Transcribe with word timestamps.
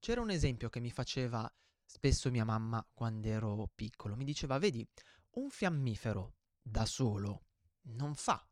C'era 0.00 0.20
un 0.20 0.30
esempio 0.30 0.68
che 0.68 0.80
mi 0.80 0.90
faceva 0.90 1.52
spesso 1.84 2.30
mia 2.30 2.44
mamma 2.44 2.86
quando 2.94 3.28
ero 3.28 3.70
piccolo. 3.74 4.14
Mi 4.14 4.24
diceva, 4.24 4.58
vedi, 4.58 4.86
un 5.32 5.50
fiammifero 5.50 6.36
da 6.62 6.86
solo 6.86 7.46
non 7.90 8.14
fa 8.14 8.46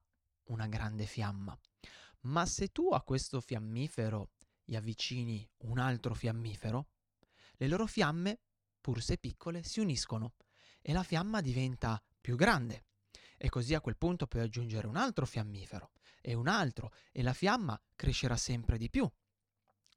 una 0.44 0.66
grande 0.66 1.06
fiamma, 1.06 1.58
ma 2.22 2.46
se 2.46 2.68
tu 2.68 2.90
a 2.92 3.02
questo 3.02 3.40
fiammifero 3.40 4.30
gli 4.64 4.74
avvicini 4.74 5.48
un 5.58 5.78
altro 5.78 6.14
fiammifero, 6.14 6.88
le 7.56 7.68
loro 7.68 7.86
fiamme, 7.86 8.40
pur 8.80 9.02
se 9.02 9.16
piccole, 9.18 9.62
si 9.62 9.80
uniscono 9.80 10.34
e 10.80 10.92
la 10.92 11.02
fiamma 11.02 11.40
diventa 11.40 12.02
più 12.20 12.36
grande. 12.36 12.86
E 13.38 13.48
così 13.48 13.74
a 13.74 13.80
quel 13.80 13.96
punto 13.96 14.26
puoi 14.26 14.42
aggiungere 14.42 14.86
un 14.86 14.96
altro 14.96 15.26
fiammifero 15.26 15.92
e 16.20 16.34
un 16.34 16.48
altro 16.48 16.92
e 17.12 17.22
la 17.22 17.34
fiamma 17.34 17.80
crescerà 17.94 18.36
sempre 18.36 18.78
di 18.78 18.88
più. 18.88 19.10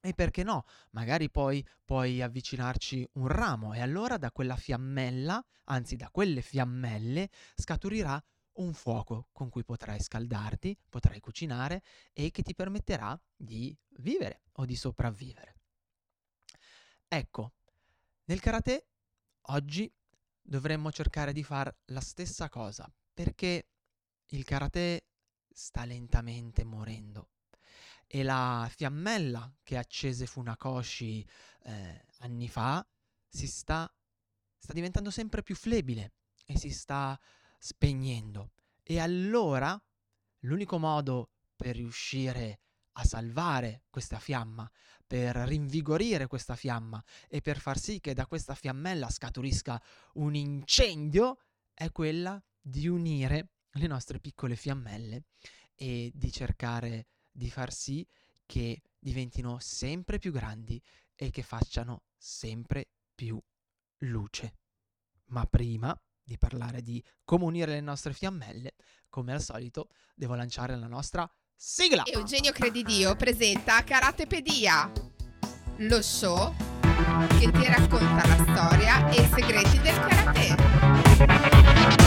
E 0.01 0.13
perché 0.13 0.43
no? 0.43 0.65
Magari 0.91 1.29
poi 1.29 1.65
puoi 1.83 2.21
avvicinarci 2.21 3.07
un 3.13 3.27
ramo 3.27 3.73
e 3.73 3.81
allora 3.81 4.17
da 4.17 4.31
quella 4.31 4.55
fiammella, 4.55 5.43
anzi 5.65 5.97
da 5.97 6.09
quelle 6.09 6.41
fiammelle, 6.41 7.29
scaturirà 7.55 8.21
un 8.53 8.73
fuoco 8.73 9.27
con 9.31 9.49
cui 9.49 9.63
potrai 9.63 9.99
scaldarti, 9.99 10.77
potrai 10.89 11.19
cucinare 11.19 11.83
e 12.13 12.31
che 12.31 12.43
ti 12.43 12.55
permetterà 12.55 13.19
di 13.35 13.75
vivere 13.97 14.43
o 14.53 14.65
di 14.65 14.75
sopravvivere. 14.75 15.55
Ecco, 17.07 17.53
nel 18.25 18.39
karate 18.39 18.87
oggi 19.47 19.91
dovremmo 20.41 20.91
cercare 20.91 21.33
di 21.33 21.43
fare 21.43 21.79
la 21.87 22.01
stessa 22.01 22.47
cosa, 22.47 22.89
perché 23.13 23.67
il 24.27 24.43
karate 24.45 25.07
sta 25.49 25.83
lentamente 25.83 26.63
morendo 26.63 27.29
e 28.11 28.23
la 28.23 28.67
fiammella 28.75 29.53
che 29.61 29.77
accese 29.77 30.25
Funakoshi 30.25 31.23
eh, 31.65 32.05
anni 32.21 32.49
fa 32.49 32.83
si 33.27 33.45
sta, 33.45 33.91
sta 34.57 34.73
diventando 34.73 35.11
sempre 35.11 35.43
più 35.43 35.55
flebile 35.55 36.13
e 36.43 36.57
si 36.57 36.71
sta 36.71 37.19
spegnendo. 37.59 38.53
E 38.81 38.99
allora 38.99 39.79
l'unico 40.39 40.79
modo 40.79 41.33
per 41.55 41.75
riuscire 41.75 42.61
a 42.93 43.03
salvare 43.03 43.83
questa 43.91 44.17
fiamma, 44.17 44.69
per 45.05 45.35
rinvigorire 45.35 46.25
questa 46.25 46.55
fiamma 46.55 47.03
e 47.27 47.41
per 47.41 47.59
far 47.59 47.77
sì 47.77 47.99
che 47.99 48.15
da 48.15 48.25
questa 48.25 48.55
fiammella 48.55 49.07
scaturisca 49.07 49.79
un 50.13 50.33
incendio 50.33 51.37
è 51.75 51.91
quella 51.91 52.41
di 52.59 52.87
unire 52.87 53.51
le 53.73 53.85
nostre 53.85 54.19
piccole 54.19 54.55
fiammelle 54.55 55.25
e 55.75 56.11
di 56.13 56.31
cercare 56.31 57.05
di 57.39 57.49
far 57.49 57.73
sì 57.73 58.05
che 58.45 58.81
diventino 58.99 59.57
sempre 59.59 60.19
più 60.19 60.31
grandi 60.31 60.79
e 61.15 61.31
che 61.31 61.41
facciano 61.41 62.03
sempre 62.17 62.89
più 63.15 63.41
luce. 63.99 64.53
Ma 65.27 65.45
prima 65.45 65.99
di 66.21 66.37
parlare 66.37 66.81
di 66.81 67.03
come 67.23 67.45
unire 67.45 67.71
le 67.71 67.81
nostre 67.81 68.13
fiammelle, 68.13 68.75
come 69.09 69.33
al 69.33 69.41
solito 69.41 69.89
devo 70.13 70.35
lanciare 70.35 70.75
la 70.75 70.87
nostra 70.87 71.27
sigla. 71.55 72.03
Eugenio 72.05 72.51
Credidio 72.51 73.15
presenta 73.15 73.83
Karatepedia, 73.83 74.91
lo 75.77 76.01
show 76.01 76.53
che 77.39 77.51
ti 77.51 77.65
racconta 77.65 78.27
la 78.27 78.43
storia 78.43 79.09
e 79.09 79.21
i 79.21 79.27
segreti 79.27 79.79
del 79.79 79.99
karate. 80.07 81.98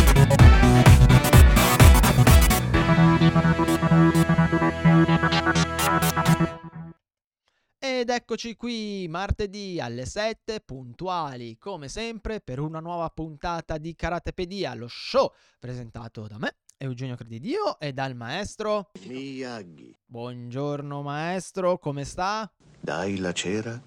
Ed 7.79 8.11
eccoci 8.11 8.57
qui 8.57 9.07
martedì 9.09 9.81
alle 9.81 10.05
7 10.05 10.61
puntuali 10.61 11.57
come 11.57 11.89
sempre 11.89 12.43
per 12.43 12.61
una 12.61 12.81
nuova 12.81 13.09
puntata 13.09 13.79
di 13.79 13.95
Karatepedia, 13.95 14.75
lo 14.75 14.87
show 14.87 15.33
presentato 15.59 16.27
da 16.27 16.37
me, 16.37 16.57
Eugenio 16.77 17.17
Credidio 17.17 17.81
e 17.81 17.95
dal 17.95 18.15
maestro 18.15 18.91
Miyagi. 19.07 19.97
Buongiorno 20.05 21.01
maestro, 21.01 21.79
come 21.79 22.05
sta? 22.05 22.53
Dai 22.79 23.17
la 23.17 23.33
cera, 23.33 23.81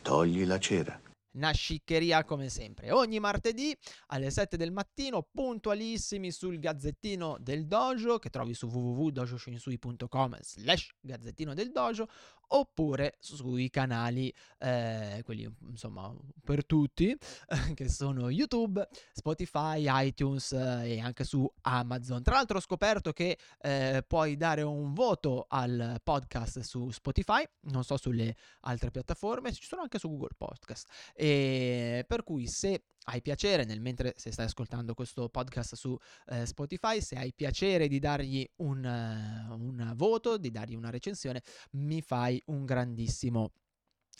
togli 0.00 0.46
la 0.46 0.58
cera 0.58 0.98
una 1.34 1.52
sciccheria 1.52 2.24
come 2.24 2.48
sempre. 2.48 2.90
Ogni 2.90 3.20
martedì 3.20 3.76
alle 4.08 4.30
7 4.30 4.56
del 4.56 4.72
mattino, 4.72 5.22
puntualissimi 5.22 6.30
sul 6.30 6.58
Gazzettino 6.58 7.36
del 7.40 7.66
Dojo, 7.66 8.18
che 8.18 8.30
trovi 8.30 8.54
su 8.54 8.66
www.dojoshinsui.com 8.66 10.38
slash 10.40 10.94
Gazzettino 11.00 11.54
del 11.54 11.70
Dojo, 11.70 12.08
oppure 12.48 13.16
sui 13.20 13.70
canali, 13.70 14.32
eh, 14.58 15.20
quelli 15.24 15.52
insomma 15.68 16.14
per 16.42 16.64
tutti, 16.64 17.16
che 17.74 17.88
sono 17.88 18.30
YouTube, 18.30 18.86
Spotify, 19.12 19.86
iTunes 20.06 20.52
eh, 20.52 20.94
e 20.94 21.00
anche 21.00 21.24
su 21.24 21.50
Amazon. 21.62 22.22
Tra 22.22 22.34
l'altro 22.34 22.58
ho 22.58 22.60
scoperto 22.60 23.12
che 23.12 23.38
eh, 23.60 24.04
puoi 24.06 24.36
dare 24.36 24.62
un 24.62 24.92
voto 24.92 25.46
al 25.48 26.00
podcast 26.02 26.60
su 26.60 26.90
Spotify, 26.90 27.44
non 27.62 27.84
so 27.84 27.96
sulle 27.96 28.36
altre 28.60 28.90
piattaforme, 28.90 29.52
ci 29.52 29.64
sono 29.64 29.82
anche 29.82 29.98
su 29.98 30.08
Google 30.08 30.34
Podcast. 30.36 30.88
E 31.14 32.04
per 32.06 32.22
cui 32.22 32.46
se 32.46 32.84
hai 33.04 33.20
piacere, 33.20 33.64
nel 33.64 33.80
mentre 33.80 34.14
se 34.16 34.30
stai 34.30 34.46
ascoltando 34.46 34.94
questo 34.94 35.28
podcast 35.28 35.74
su 35.74 35.96
eh, 36.28 36.46
Spotify, 36.46 37.00
se 37.00 37.16
hai 37.16 37.32
piacere 37.34 37.88
di 37.88 37.98
dargli 37.98 38.48
un, 38.56 38.84
uh, 38.84 39.54
un 39.54 39.92
voto, 39.94 40.38
di 40.38 40.50
dargli 40.50 40.74
una 40.74 40.90
recensione, 40.90 41.42
mi 41.72 42.00
fai 42.00 42.33
un 42.46 42.64
grandissimo 42.64 43.52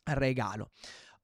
regalo. 0.04 0.70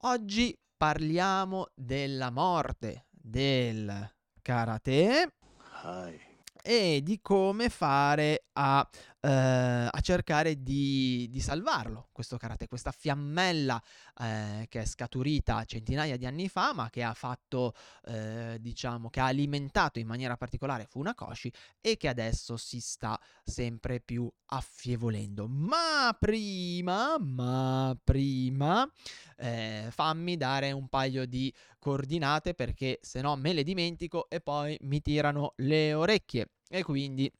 Oggi 0.02 0.58
parliamo 0.76 1.68
della 1.74 2.30
morte 2.30 3.06
del 3.10 4.10
karate. 4.42 5.34
Hi 5.82 6.28
e 6.62 7.00
di 7.02 7.20
come 7.20 7.68
fare 7.68 8.46
a, 8.52 8.88
eh, 9.20 9.28
a 9.28 10.00
cercare 10.00 10.62
di, 10.62 11.28
di, 11.30 11.40
salvarlo, 11.40 12.08
questo 12.12 12.36
karate, 12.38 12.66
questa 12.68 12.90
fiammella 12.90 13.82
eh, 14.18 14.66
che 14.68 14.80
è 14.80 14.84
scaturita 14.84 15.64
centinaia 15.64 16.16
di 16.16 16.26
anni 16.26 16.48
fa, 16.48 16.72
ma 16.72 16.88
che 16.88 17.02
ha 17.02 17.12
fatto, 17.12 17.74
eh, 18.06 18.56
diciamo, 18.60 19.10
che 19.10 19.20
ha 19.20 19.26
alimentato 19.26 19.98
in 19.98 20.06
maniera 20.06 20.36
particolare 20.36 20.86
Funakoshi 20.86 21.52
e 21.80 21.96
che 21.96 22.08
adesso 22.08 22.56
si 22.56 22.80
sta 22.80 23.20
sempre 23.44 24.00
più 24.00 24.30
affievolendo. 24.46 25.46
Ma 25.46 26.16
prima, 26.18 27.16
ma 27.18 27.96
prima, 28.02 28.90
eh, 29.36 29.88
fammi 29.90 30.36
dare 30.36 30.72
un 30.72 30.88
paio 30.88 31.26
di 31.26 31.52
coordinate 31.78 32.54
perché 32.54 32.98
se 33.02 33.20
no 33.20 33.36
me 33.36 33.52
le 33.52 33.62
dimentico 33.62 34.28
e 34.28 34.40
poi 34.40 34.76
mi 34.82 35.00
tirano 35.00 35.54
le 35.56 35.94
orecchie 35.94 36.50
e 36.68 36.82
quindi 36.82 37.30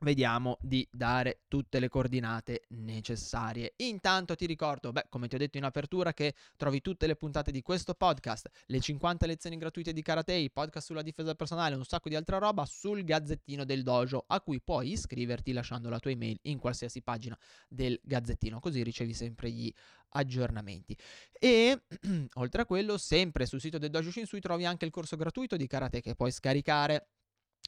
vediamo 0.00 0.58
di 0.60 0.86
dare 0.90 1.42
tutte 1.48 1.78
le 1.78 1.88
coordinate 1.88 2.64
necessarie. 2.68 3.74
Intanto 3.76 4.34
ti 4.34 4.46
ricordo, 4.46 4.92
beh, 4.92 5.06
come 5.08 5.28
ti 5.28 5.34
ho 5.34 5.38
detto 5.38 5.56
in 5.56 5.64
apertura, 5.64 6.12
che 6.12 6.34
trovi 6.56 6.80
tutte 6.80 7.06
le 7.06 7.16
puntate 7.16 7.50
di 7.50 7.62
questo 7.62 7.94
podcast, 7.94 8.50
le 8.66 8.80
50 8.80 9.26
lezioni 9.26 9.56
gratuite 9.56 9.92
di 9.92 10.02
karate, 10.02 10.34
i 10.34 10.50
podcast 10.50 10.86
sulla 10.86 11.02
difesa 11.02 11.34
personale 11.34 11.74
e 11.74 11.78
un 11.78 11.84
sacco 11.84 12.08
di 12.08 12.14
altra 12.14 12.38
roba 12.38 12.64
sul 12.66 13.04
gazzettino 13.04 13.64
del 13.64 13.82
dojo, 13.82 14.24
a 14.26 14.40
cui 14.40 14.60
puoi 14.60 14.92
iscriverti 14.92 15.52
lasciando 15.52 15.88
la 15.88 15.98
tua 15.98 16.10
email 16.10 16.38
in 16.42 16.58
qualsiasi 16.58 17.02
pagina 17.02 17.38
del 17.68 17.98
gazzettino, 18.02 18.60
così 18.60 18.82
ricevi 18.82 19.14
sempre 19.14 19.50
gli 19.50 19.72
aggiornamenti. 20.10 20.96
E 21.32 21.82
oltre 22.34 22.62
a 22.62 22.66
quello, 22.66 22.98
sempre 22.98 23.46
sul 23.46 23.60
sito 23.60 23.78
del 23.78 23.90
Dojo 23.90 24.10
Shinsui 24.10 24.40
trovi 24.40 24.64
anche 24.64 24.84
il 24.84 24.90
corso 24.90 25.16
gratuito 25.16 25.56
di 25.56 25.66
karate 25.66 26.00
che 26.00 26.14
puoi 26.14 26.30
scaricare 26.30 27.08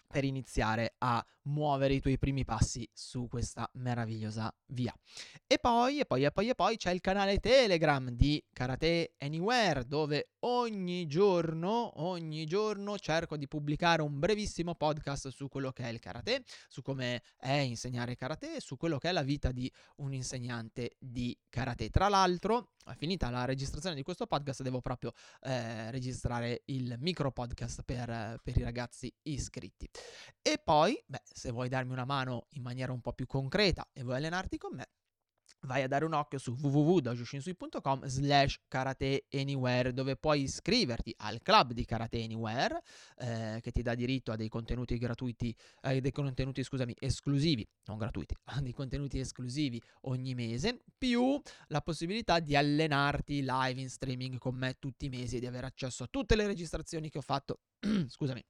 per 0.06 0.24
iniziare 0.24 0.94
a 0.98 1.24
muovere 1.48 1.94
i 1.94 2.00
tuoi 2.00 2.18
primi 2.18 2.44
passi 2.44 2.88
su 2.92 3.26
questa 3.28 3.68
meravigliosa 3.74 4.54
via. 4.66 4.94
E 5.46 5.58
poi, 5.58 6.00
e 6.00 6.04
poi, 6.04 6.24
e 6.24 6.30
poi, 6.30 6.48
e 6.48 6.54
poi 6.54 6.76
c'è 6.76 6.92
il 6.92 7.00
canale 7.00 7.38
Telegram 7.38 8.10
di 8.10 8.42
Karate 8.52 9.14
Anywhere, 9.18 9.86
dove 9.86 10.30
ogni 10.40 11.06
giorno, 11.06 12.02
ogni 12.02 12.46
giorno 12.46 12.98
cerco 12.98 13.36
di 13.36 13.48
pubblicare 13.48 14.02
un 14.02 14.18
brevissimo 14.18 14.74
podcast 14.74 15.28
su 15.28 15.48
quello 15.48 15.72
che 15.72 15.84
è 15.84 15.88
il 15.88 15.98
karate, 15.98 16.44
su 16.68 16.82
come 16.82 17.22
è 17.36 17.52
insegnare 17.52 18.14
karate, 18.14 18.60
su 18.60 18.76
quello 18.76 18.98
che 18.98 19.08
è 19.08 19.12
la 19.12 19.22
vita 19.22 19.50
di 19.50 19.70
un 19.96 20.12
insegnante 20.12 20.96
di 20.98 21.36
karate. 21.48 21.88
Tra 21.90 22.08
l'altro, 22.08 22.74
finita 22.96 23.30
la 23.30 23.44
registrazione 23.44 23.96
di 23.96 24.02
questo 24.02 24.26
podcast, 24.26 24.62
devo 24.62 24.80
proprio 24.80 25.12
eh, 25.42 25.90
registrare 25.90 26.62
il 26.66 26.96
micro 26.98 27.32
podcast 27.32 27.82
per, 27.82 28.40
per 28.42 28.56
i 28.56 28.62
ragazzi 28.62 29.12
iscritti. 29.22 29.88
E 30.42 30.60
poi, 30.62 31.00
beh, 31.06 31.22
se 31.38 31.50
vuoi 31.50 31.68
darmi 31.68 31.92
una 31.92 32.04
mano 32.04 32.46
in 32.50 32.62
maniera 32.62 32.92
un 32.92 33.00
po' 33.00 33.14
più 33.14 33.26
concreta 33.26 33.88
e 33.92 34.02
vuoi 34.02 34.16
allenarti 34.16 34.58
con 34.58 34.74
me, 34.74 34.88
vai 35.60 35.82
a 35.82 35.88
dare 35.88 36.04
un 36.04 36.12
occhio 36.12 36.38
su 36.38 36.56
www.dojoshinsui.com 36.60 38.06
slash 38.06 38.60
karate 38.68 39.26
anywhere 39.32 39.92
dove 39.92 40.16
puoi 40.16 40.42
iscriverti 40.42 41.14
al 41.18 41.40
club 41.42 41.72
di 41.72 41.84
Karate 41.84 42.22
Anywhere 42.22 42.80
eh, 43.16 43.58
che 43.60 43.72
ti 43.72 43.82
dà 43.82 43.94
diritto 43.94 44.32
a 44.32 44.36
dei 44.36 44.48
contenuti 44.48 44.96
gratuiti, 44.98 45.54
eh, 45.82 46.00
dei 46.00 46.12
contenuti 46.12 46.62
scusami, 46.62 46.94
esclusivi, 46.98 47.66
non 47.86 47.98
gratuiti, 47.98 48.34
a 48.56 48.60
dei 48.60 48.72
contenuti 48.72 49.18
esclusivi 49.18 49.80
ogni 50.02 50.34
mese, 50.34 50.82
più 50.96 51.40
la 51.68 51.80
possibilità 51.80 52.38
di 52.40 52.54
allenarti 52.54 53.42
live 53.42 53.80
in 53.80 53.90
streaming 53.90 54.38
con 54.38 54.54
me 54.54 54.76
tutti 54.78 55.06
i 55.06 55.08
mesi 55.08 55.36
e 55.36 55.40
di 55.40 55.46
avere 55.46 55.66
accesso 55.66 56.04
a 56.04 56.08
tutte 56.08 56.36
le 56.36 56.46
registrazioni 56.46 57.10
che 57.10 57.18
ho 57.18 57.22
fatto, 57.22 57.60
scusami, 58.06 58.44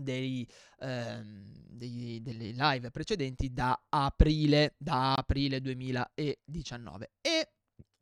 dei, 0.00 0.46
ehm, 0.80 1.52
dei, 1.68 2.20
delle 2.22 2.50
live 2.50 2.90
precedenti 2.90 3.52
da 3.52 3.86
aprile, 3.88 4.74
da 4.78 5.14
aprile 5.14 5.60
2019. 5.60 7.12
E 7.20 7.53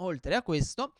oltre 0.03 0.35
a 0.35 0.43
questo, 0.43 0.95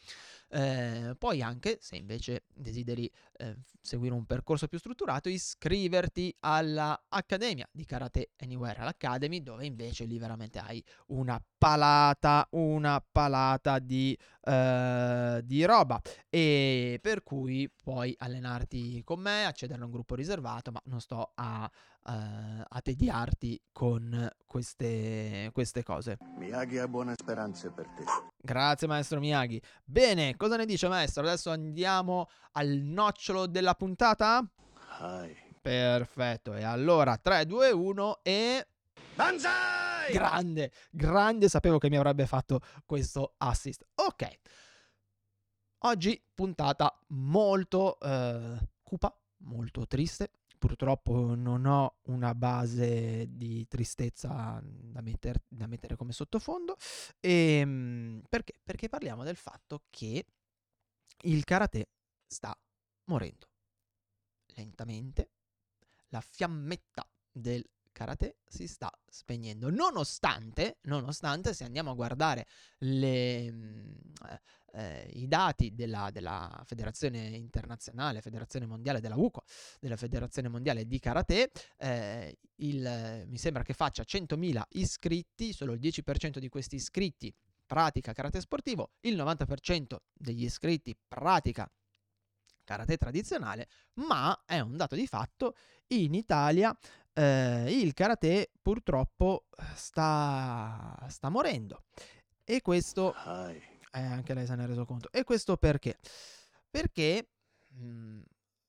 eh, 0.55 1.15
puoi 1.19 1.41
anche, 1.41 1.79
se 1.81 1.97
invece 1.97 2.45
desideri 2.55 3.11
eh, 3.39 3.57
seguire 3.81 4.15
un 4.15 4.27
percorso 4.27 4.69
più 4.69 4.79
strutturato, 4.79 5.31
iscriverti 5.31 6.35
alla 6.41 7.07
Accademia 7.09 7.67
di 7.73 7.87
Karate 7.87 8.33
Anywhere 8.37 8.81
all'Academy, 8.81 9.43
dove 9.43 9.65
invece 9.65 10.05
lì 10.05 10.19
veramente 10.19 10.59
hai 10.59 10.85
una 11.07 11.43
palata, 11.57 12.47
una 12.51 13.01
palata 13.01 13.79
di, 13.79 14.17
uh, 14.43 15.41
di 15.41 15.65
roba. 15.65 16.01
E 16.29 16.99
per 17.01 17.23
cui 17.23 17.71
puoi 17.83 18.15
allenarti 18.19 19.03
con 19.05 19.21
me, 19.21 19.47
accedere 19.47 19.81
a 19.81 19.85
un 19.87 19.91
gruppo 19.91 20.15
riservato, 20.15 20.71
ma 20.71 20.81
non 20.85 21.01
sto 21.01 21.33
a, 21.35 21.71
uh, 22.05 22.63
a 22.69 22.81
tediarti 22.83 23.61
con 23.73 24.31
queste, 24.47 25.51
queste 25.53 25.83
cose. 25.83 26.19
Miyagi 26.37 26.79
ha 26.79 26.89
buone 26.89 27.15
speranze 27.17 27.71
per 27.71 27.87
te. 27.89 28.05
Grazie 28.37 28.87
maestro 28.87 29.21
Miyagi. 29.21 29.61
Bene, 29.85 30.37
cosa 30.37 30.57
ne 30.57 30.67
dice 30.67 30.89
maestro? 30.89 31.23
Adesso 31.23 31.51
andiamo 31.51 32.29
al 32.53 32.69
nocciolo 32.69 33.47
della 33.47 33.75
puntata? 33.75 34.47
Hai. 34.99 35.51
Perfetto, 35.63 36.55
e 36.55 36.65
allora 36.65 37.17
3, 37.17 37.47
2, 37.47 37.71
1 37.71 38.19
e... 38.25 38.67
Banzai! 39.15 40.13
Grande, 40.13 40.73
grande, 40.91 41.49
sapevo 41.49 41.79
che 41.79 41.89
mi 41.89 41.97
avrebbe 41.97 42.27
fatto 42.27 42.61
questo 42.85 43.35
assist. 43.37 43.87
Ok, 43.95 44.29
oggi 45.85 46.21
puntata 46.35 46.93
molto 47.11 47.97
eh, 48.01 48.59
cupa, 48.83 49.17
molto 49.45 49.87
triste. 49.87 50.33
Purtroppo 50.63 51.35
non 51.35 51.67
ho 51.67 51.97
una 52.03 52.37
base 52.37 53.27
di 53.29 53.67
tristezza 53.67 54.63
da, 54.63 55.01
metter, 55.01 55.43
da 55.49 55.67
mettere 55.67 55.97
come 55.97 56.13
sottofondo. 56.13 56.77
E, 57.19 57.31
ehm, 57.59 58.23
perché? 58.29 58.61
Perché 58.63 58.89
parliamo 58.89 59.25
del 59.25 59.35
fatto 59.35 59.83
che 59.91 60.25
il 61.23 61.43
karate 61.43 61.89
sta 62.29 62.57
morendo. 63.07 63.49
Lentamente 64.55 65.31
la 66.11 66.21
fiammetta 66.21 67.05
del 67.33 67.69
karate 67.91 68.37
si 68.47 68.69
sta 68.69 68.89
spegnendo. 69.09 69.69
Nonostante, 69.69 70.79
nonostante 70.83 71.55
se 71.55 71.65
andiamo 71.65 71.91
a 71.91 71.95
guardare 71.95 72.47
le, 72.79 73.51
mm, 73.51 73.91
eh, 74.73 75.09
i 75.15 75.29
dati 75.29 75.75
della, 75.75 76.11
della, 76.11 76.63
Federazione 76.65 77.19
Internazionale, 77.29 78.21
Federazione 78.21 78.67
Mondiale 78.67 79.01
della 79.01 79.17
UCO, 79.17 79.45
della 79.81 79.97
Federazione 79.97 80.49
Mondiale 80.49 80.87
di 80.87 80.99
Karate, 80.99 81.51
eh, 81.77 82.39
il, 82.57 83.25
mi 83.27 83.39
sembra 83.39 83.63
che 83.63 83.75
faccia 83.75 84.03
100.000 84.03 84.63
iscritti, 84.71 85.53
solo 85.53 85.73
il 85.73 85.81
10% 85.81 86.39
di 86.39 86.49
questi 86.49 86.77
iscritti 86.77 87.33
pratica 87.67 88.13
karate 88.13 88.41
sportivo, 88.41 88.93
il 89.01 89.17
90% 89.17 89.97
degli 90.13 90.45
iscritti 90.45 90.97
pratica 91.09 91.71
karate 92.65 92.97
tradizionale, 92.97 93.69
ma 93.95 94.43
è 94.47 94.61
un 94.61 94.77
dato 94.77 94.95
di 94.95 95.07
fatto, 95.07 95.55
in 95.89 96.15
Italia 96.15 96.77
eh, 97.13 97.67
il 97.69 97.93
karate 97.93 98.51
purtroppo 98.61 99.47
sta, 99.75 101.07
sta 101.09 101.29
morendo. 101.29 101.85
E 102.45 102.61
questo... 102.61 103.15
Eh, 103.95 104.01
anche 104.01 104.35
lei 104.35 104.47
se 104.47 104.55
ne 104.55 104.65
è 104.65 104.67
reso 104.67 104.85
conto. 104.85 105.11
E 105.13 105.25
questo 105.25 105.57
perché? 105.57 105.99
Perché 106.71 107.29
mh, 107.69 107.85
mhmm, 107.85 108.23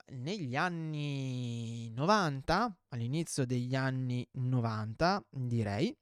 negli 0.07 0.55
anni 0.55 1.89
90, 1.91 2.77
all'inizio 2.89 3.45
degli 3.45 3.75
anni 3.75 4.27
90, 4.33 5.23
direi, 5.29 5.95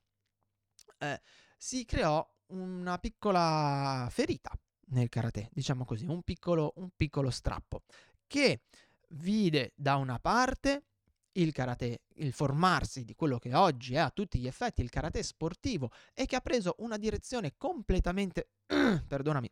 eh, 1.00 1.21
si 1.57 1.85
creò 1.85 2.27
una 2.47 2.97
piccola 2.97 4.07
ferita 4.09 4.51
nel 4.88 5.09
karate, 5.09 5.50
diciamo 5.53 5.85
così, 5.85 6.06
un 6.06 6.23
piccolo, 6.23 6.73
un 6.77 6.89
piccolo 6.95 7.29
strappo, 7.29 7.83
che 8.27 8.62
vide 9.09 9.73
da 9.75 9.95
una 9.95 10.19
parte 10.19 10.85
il 11.33 11.51
karate, 11.51 12.01
il 12.16 12.33
formarsi 12.33 13.04
di 13.06 13.16
quello 13.16 13.38
che 13.38 13.54
oggi 13.54 13.95
è 13.95 14.00
a 14.00 14.10
tutti 14.10 14.39
gli 14.39 14.48
effetti 14.48 14.81
il 14.81 14.89
karate 14.89 15.24
sportivo 15.24 15.92
e 16.13 16.25
che 16.25 16.36
ha 16.36 16.42
preso 16.42 16.75
una 16.80 16.98
direzione 16.98 17.54
completamente, 17.57 18.50
perdonami, 19.07 19.50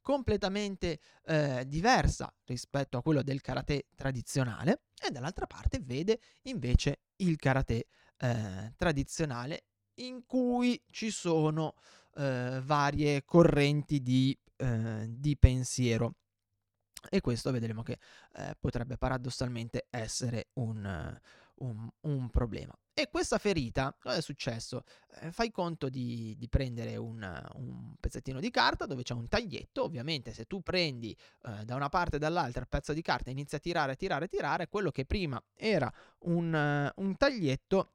completamente 0.00 1.00
eh, 1.24 1.64
diversa 1.66 2.32
rispetto 2.44 2.96
a 2.96 3.02
quello 3.02 3.22
del 3.22 3.40
karate 3.40 3.86
tradizionale 3.94 4.84
e 5.00 5.10
dall'altra 5.10 5.46
parte 5.46 5.80
vede 5.80 6.20
invece 6.42 7.00
il 7.16 7.36
karate 7.36 7.86
eh, 8.18 8.72
tradizionale 8.76 9.64
in 9.96 10.24
cui 10.26 10.80
ci 10.90 11.10
sono 11.10 11.74
eh, 12.14 12.60
varie 12.62 13.24
correnti 13.24 14.02
di, 14.02 14.36
eh, 14.56 15.06
di, 15.08 15.36
pensiero. 15.36 16.14
E 17.10 17.20
questo 17.20 17.50
vedremo 17.50 17.82
che 17.82 17.98
eh, 18.34 18.56
potrebbe 18.58 18.96
paradossalmente 18.96 19.86
essere 19.90 20.48
un, 20.54 21.20
un, 21.56 21.90
un, 22.00 22.30
problema. 22.30 22.76
E 22.94 23.08
questa 23.08 23.38
ferita, 23.38 23.94
cosa 23.98 24.16
è 24.16 24.20
successo? 24.20 24.84
Eh, 25.20 25.32
fai 25.32 25.50
conto 25.50 25.88
di, 25.88 26.36
di 26.38 26.48
prendere 26.48 26.96
un, 26.96 27.22
un, 27.54 27.94
pezzettino 27.98 28.40
di 28.40 28.50
carta 28.50 28.86
dove 28.86 29.02
c'è 29.02 29.14
un 29.14 29.28
taglietto, 29.28 29.82
ovviamente 29.82 30.32
se 30.32 30.44
tu 30.44 30.62
prendi 30.62 31.16
eh, 31.44 31.64
da 31.64 31.74
una 31.74 31.88
parte 31.88 32.16
e 32.16 32.18
dall'altra 32.18 32.60
il 32.60 32.68
pezzo 32.68 32.92
di 32.92 33.02
carta 33.02 33.28
e 33.30 33.32
inizi 33.32 33.56
a 33.56 33.58
tirare, 33.58 33.96
tirare, 33.96 34.28
tirare, 34.28 34.68
quello 34.68 34.90
che 34.90 35.04
prima 35.04 35.42
era 35.54 35.92
un, 36.20 36.92
un 36.94 37.16
taglietto 37.16 37.92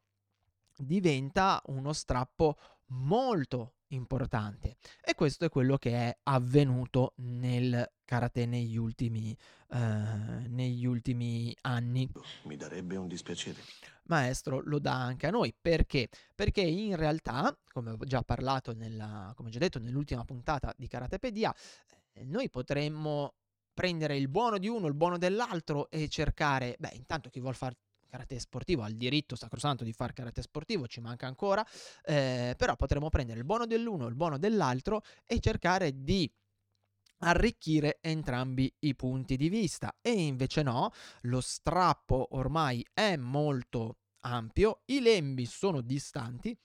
diventa 0.77 1.61
uno 1.67 1.93
strappo 1.93 2.57
molto 2.87 3.73
importante 3.89 4.77
e 5.01 5.15
questo 5.15 5.45
è 5.45 5.49
quello 5.49 5.77
che 5.77 5.91
è 5.91 6.17
avvenuto 6.23 7.13
nel 7.17 7.89
karate 8.07 8.45
negli 8.45 8.77
ultimi, 8.77 9.37
uh, 9.67 9.77
negli 10.47 10.85
ultimi 10.85 11.53
anni. 11.61 12.09
Mi 12.43 12.55
darebbe 12.55 12.95
un 12.95 13.07
dispiacere. 13.07 13.59
Maestro, 14.03 14.61
lo 14.63 14.79
dà 14.79 14.93
anche 14.93 15.27
a 15.27 15.29
noi 15.29 15.53
perché? 15.59 16.07
Perché 16.33 16.61
in 16.61 16.95
realtà, 16.95 17.55
come 17.69 17.91
ho 17.91 17.97
già 18.05 18.23
parlato, 18.23 18.73
nella, 18.73 19.33
come 19.35 19.49
ho 19.49 19.51
già 19.51 19.59
detto 19.59 19.79
nell'ultima 19.79 20.23
puntata 20.23 20.73
di 20.77 20.87
Karatepedia, 20.87 21.53
eh, 22.13 22.23
noi 22.23 22.49
potremmo 22.49 23.33
prendere 23.73 24.15
il 24.15 24.29
buono 24.29 24.57
di 24.57 24.69
uno, 24.69 24.87
il 24.87 24.93
buono 24.93 25.17
dell'altro 25.17 25.89
e 25.89 26.07
cercare, 26.07 26.77
beh, 26.79 26.93
intanto 26.93 27.29
chi 27.29 27.41
vuol 27.41 27.55
fare 27.55 27.75
karate 28.07 28.39
sportivo, 28.39 28.83
ha 28.83 28.87
il 28.87 28.95
diritto 28.95 29.35
sacrosanto 29.35 29.83
di 29.83 29.91
fare 29.91 30.13
karate 30.13 30.41
sportivo, 30.41 30.87
ci 30.87 31.01
manca 31.01 31.27
ancora, 31.27 31.65
eh, 32.05 32.55
però 32.57 32.77
potremmo 32.77 33.09
prendere 33.09 33.37
il 33.37 33.45
buono 33.45 33.65
dell'uno 33.65 34.07
il 34.07 34.15
buono 34.15 34.37
dell'altro 34.37 35.01
e 35.25 35.39
cercare 35.41 36.01
di 36.01 36.31
arricchire 37.19 37.99
entrambi 38.01 38.73
i 38.79 38.95
punti 38.95 39.35
di 39.37 39.49
vista 39.49 39.95
e 40.01 40.11
invece 40.11 40.63
no, 40.63 40.91
lo 41.21 41.41
strappo 41.41 42.27
ormai 42.31 42.85
è 42.93 43.15
molto 43.15 43.97
ampio, 44.21 44.81
i 44.85 44.99
lembi 44.99 45.45
sono 45.45 45.81
distanti, 45.81 46.57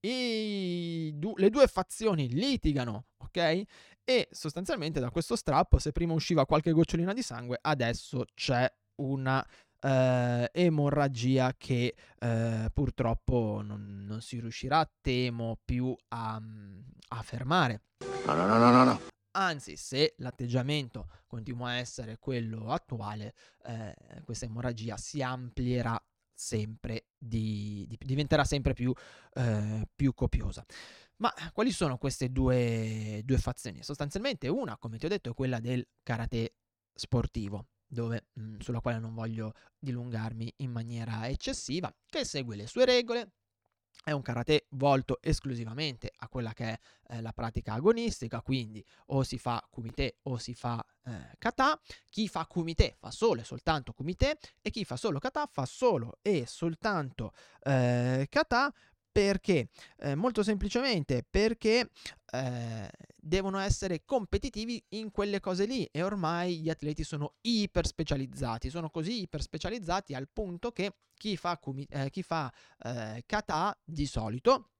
du- 0.00 1.34
le 1.36 1.50
due 1.50 1.66
fazioni 1.66 2.28
litigano, 2.28 3.06
ok? 3.18 3.62
E 4.04 4.28
sostanzialmente 4.30 5.00
da 5.00 5.10
questo 5.10 5.36
strappo, 5.36 5.78
se 5.78 5.92
prima 5.92 6.14
usciva 6.14 6.46
qualche 6.46 6.72
gocciolina 6.72 7.12
di 7.12 7.22
sangue, 7.22 7.58
adesso 7.60 8.24
c'è 8.34 8.70
una 9.02 9.44
eh, 9.80 10.50
emorragia 10.52 11.54
che 11.56 11.94
eh, 12.18 12.70
purtroppo 12.72 13.60
non, 13.62 14.04
non, 14.06 14.20
si 14.20 14.40
riuscirà, 14.40 14.88
temo, 15.00 15.58
più 15.64 15.94
a, 16.08 16.40
a 17.08 17.22
fermare. 17.22 17.82
No, 18.26 18.34
no, 18.34 18.46
no, 18.46 18.58
no, 18.58 18.84
no. 18.84 19.00
Anzi, 19.38 19.76
se 19.76 20.14
l'atteggiamento 20.18 21.08
continua 21.28 21.68
a 21.68 21.74
essere 21.74 22.18
quello 22.18 22.72
attuale, 22.72 23.34
eh, 23.66 23.94
questa 24.24 24.46
emorragia 24.46 24.96
si 24.96 25.22
amplierà 25.22 25.96
sempre, 26.34 27.06
di, 27.16 27.86
di, 27.88 27.96
diventerà 28.00 28.42
sempre 28.42 28.72
più, 28.72 28.92
eh, 29.34 29.88
più 29.94 30.12
copiosa. 30.12 30.66
Ma 31.18 31.32
quali 31.52 31.70
sono 31.70 31.98
queste 31.98 32.32
due, 32.32 33.22
due 33.24 33.38
fazioni? 33.38 33.84
Sostanzialmente 33.84 34.48
una, 34.48 34.76
come 34.76 34.98
ti 34.98 35.06
ho 35.06 35.08
detto, 35.08 35.30
è 35.30 35.34
quella 35.34 35.60
del 35.60 35.86
karate 36.02 36.54
sportivo, 36.92 37.68
dove, 37.86 38.30
mhmm, 38.32 38.58
sulla 38.58 38.80
quale 38.80 38.98
non 38.98 39.14
voglio 39.14 39.52
dilungarmi 39.78 40.52
in 40.58 40.72
maniera 40.72 41.28
eccessiva, 41.28 41.94
che 42.08 42.24
segue 42.24 42.56
le 42.56 42.66
sue 42.66 42.84
regole, 42.84 43.34
è 44.08 44.12
un 44.12 44.22
karate 44.22 44.66
volto 44.70 45.18
esclusivamente 45.20 46.10
a 46.16 46.28
quella 46.28 46.54
che 46.54 46.64
è 46.64 46.78
eh, 47.08 47.20
la 47.20 47.32
pratica 47.32 47.74
agonistica, 47.74 48.40
quindi 48.40 48.82
o 49.06 49.22
si 49.22 49.38
fa 49.38 49.62
kumite 49.70 50.16
o 50.22 50.38
si 50.38 50.54
fa 50.54 50.82
eh, 51.04 51.36
kata. 51.36 51.78
Chi 52.08 52.26
fa 52.26 52.46
kumite 52.46 52.96
fa 52.98 53.10
solo 53.10 53.42
e 53.42 53.44
soltanto 53.44 53.92
kumite 53.92 54.38
e 54.62 54.70
chi 54.70 54.84
fa 54.84 54.96
solo 54.96 55.18
kata 55.18 55.46
fa 55.46 55.66
solo 55.66 56.18
e 56.22 56.46
soltanto 56.46 57.32
eh, 57.62 58.26
kata 58.30 58.72
perché? 59.10 59.68
Eh, 59.98 60.14
molto 60.14 60.42
semplicemente 60.42 61.24
perché 61.28 61.90
eh, 62.30 62.90
devono 63.16 63.58
essere 63.58 64.04
competitivi 64.04 64.82
in 64.90 65.10
quelle 65.10 65.40
cose 65.40 65.64
lì. 65.64 65.84
E 65.86 66.02
ormai 66.02 66.60
gli 66.60 66.70
atleti 66.70 67.04
sono 67.04 67.34
iper 67.42 67.86
specializzati, 67.86 68.70
sono 68.70 68.90
così 68.90 69.22
iper 69.22 69.42
specializzati 69.42 70.14
al 70.14 70.28
punto 70.28 70.72
che 70.72 70.96
chi 71.14 71.36
fa, 71.36 71.58
kumi, 71.58 71.84
eh, 71.90 72.10
chi 72.10 72.22
fa 72.22 72.52
eh, 72.84 73.22
kata 73.26 73.78
di 73.84 74.06
solito 74.06 74.70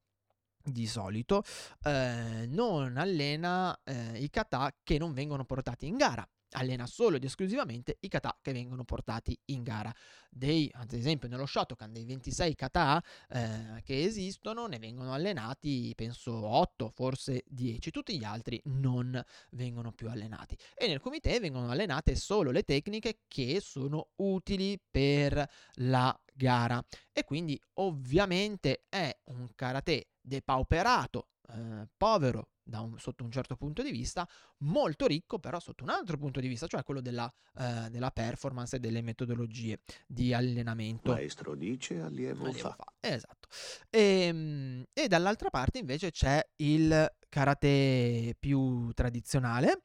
di 0.69 0.87
solito 0.87 1.43
eh, 1.85 2.45
non 2.47 2.99
allena 2.99 3.79
eh, 3.85 4.19
i 4.19 4.29
kata 4.29 4.75
che 4.83 4.99
non 4.99 5.15
vengono 5.15 5.45
portati 5.47 5.87
in 5.87 5.97
gara 5.97 6.29
allena 6.53 6.87
solo 6.87 7.17
ed 7.17 7.25
esclusivamente 7.25 7.99
i 8.01 8.09
kata 8.09 8.39
che 8.41 8.53
vengono 8.53 8.85
portati 8.85 9.39
in 9.47 9.63
gara. 9.63 9.95
Dei, 10.31 10.71
ad 10.75 10.93
esempio 10.93 11.29
nello 11.29 11.47
Shotokan 11.47 11.93
dei 11.93 12.05
26 12.05 12.55
kata 12.55 13.03
eh, 13.31 13.83
che 13.83 14.03
esistono 14.03 14.67
ne 14.67 14.79
vengono 14.79 15.13
allenati 15.13 15.93
penso 15.97 16.33
8, 16.33 16.91
forse 16.91 17.45
10, 17.47 17.91
tutti 17.91 18.19
gli 18.19 18.25
altri 18.25 18.61
non 18.67 19.23
vengono 19.51 19.93
più 19.93 20.09
allenati. 20.09 20.57
E 20.75 20.87
nel 20.87 21.01
comité 21.01 21.41
vengono 21.41 21.71
allenate 21.71 22.15
solo 22.15 22.51
le 22.51 22.63
tecniche 22.63 23.21
che 23.27 23.61
sono 23.61 24.09
utili 24.17 24.79
per 24.91 25.49
la 25.77 26.19
gara. 26.35 26.85
E 27.13 27.25
quindi 27.25 27.61
ovviamente 27.75 28.85
è 28.89 29.17
un 29.25 29.49
karate 29.55 30.09
depauperato, 30.21 31.29
eh, 31.49 31.89
povero 31.97 32.51
un, 32.77 32.99
sotto 32.99 33.25
un 33.25 33.31
certo 33.31 33.57
punto 33.57 33.83
di 33.83 33.91
vista, 33.91 34.29
molto 34.59 35.07
ricco 35.07 35.39
però 35.39 35.59
sotto 35.59 35.85
un 35.85 35.91
altro 35.91 36.17
punto 36.17 36.41
di 36.41 36.49
vista, 36.49 36.67
cioè 36.67 36.83
quello 36.83 37.01
della, 37.01 37.33
eh, 37.59 37.89
della 37.91 38.11
performance 38.11 38.77
e 38.77 38.81
delle 38.81 39.03
metodologie 39.03 39.81
di 40.07 40.33
allenamento. 40.33 41.13
Maestro 41.13 41.55
dice, 41.55 42.01
allievo, 42.01 42.47
allievo 42.47 42.69
fa. 42.69 42.77
fa. 42.77 42.93
Esatto. 43.01 43.49
E, 43.91 44.01
ehm, 44.01 44.85
e 44.93 45.09
dall'altra 45.09 45.51
parte 45.51 45.79
invece 45.79 46.11
c'è 46.11 46.47
il 46.57 47.11
karate 47.29 48.37
più 48.39 48.93
tradizionale. 48.93 49.83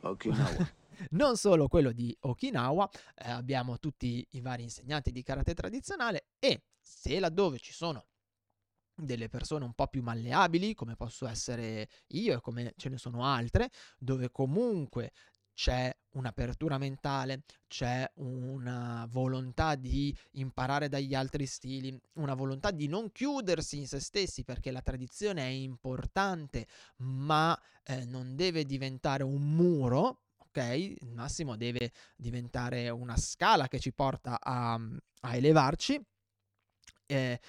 Okinawa. 0.00 0.80
non 1.10 1.36
solo 1.36 1.68
quello 1.68 1.92
di 1.92 2.16
Okinawa, 2.20 2.88
eh, 3.16 3.30
abbiamo 3.30 3.78
tutti 3.78 4.26
i 4.30 4.40
vari 4.40 4.62
insegnanti 4.62 5.10
di 5.10 5.22
karate 5.22 5.54
tradizionale 5.54 6.26
e 6.38 6.64
se 6.80 7.18
laddove 7.18 7.58
ci 7.58 7.72
sono 7.72 8.06
delle 8.94 9.28
persone 9.28 9.64
un 9.64 9.74
po' 9.74 9.86
più 9.86 10.02
malleabili, 10.02 10.74
come 10.74 10.96
posso 10.96 11.26
essere 11.26 11.88
io 12.08 12.36
e 12.36 12.40
come 12.40 12.72
ce 12.76 12.88
ne 12.88 12.98
sono 12.98 13.24
altre, 13.24 13.70
dove 13.98 14.30
comunque 14.30 15.12
c'è 15.54 15.94
un'apertura 16.12 16.78
mentale, 16.78 17.42
c'è 17.68 18.10
una 18.16 19.06
volontà 19.10 19.74
di 19.74 20.16
imparare 20.32 20.88
dagli 20.88 21.14
altri 21.14 21.46
stili, 21.46 21.98
una 22.14 22.34
volontà 22.34 22.70
di 22.70 22.86
non 22.88 23.12
chiudersi 23.12 23.78
in 23.78 23.86
se 23.86 24.00
stessi 24.00 24.44
perché 24.44 24.70
la 24.70 24.82
tradizione 24.82 25.42
è 25.42 25.50
importante, 25.50 26.66
ma 26.98 27.58
eh, 27.84 28.04
non 28.06 28.34
deve 28.34 28.64
diventare 28.64 29.22
un 29.22 29.54
muro, 29.54 30.22
ok? 30.38 30.56
Il 31.00 31.12
massimo 31.12 31.56
deve 31.56 31.92
diventare 32.16 32.88
una 32.90 33.16
scala 33.16 33.68
che 33.68 33.78
ci 33.78 33.92
porta 33.92 34.38
a, 34.40 34.74
a 34.74 35.36
elevarci. 35.36 36.00
Eh, 37.06 37.40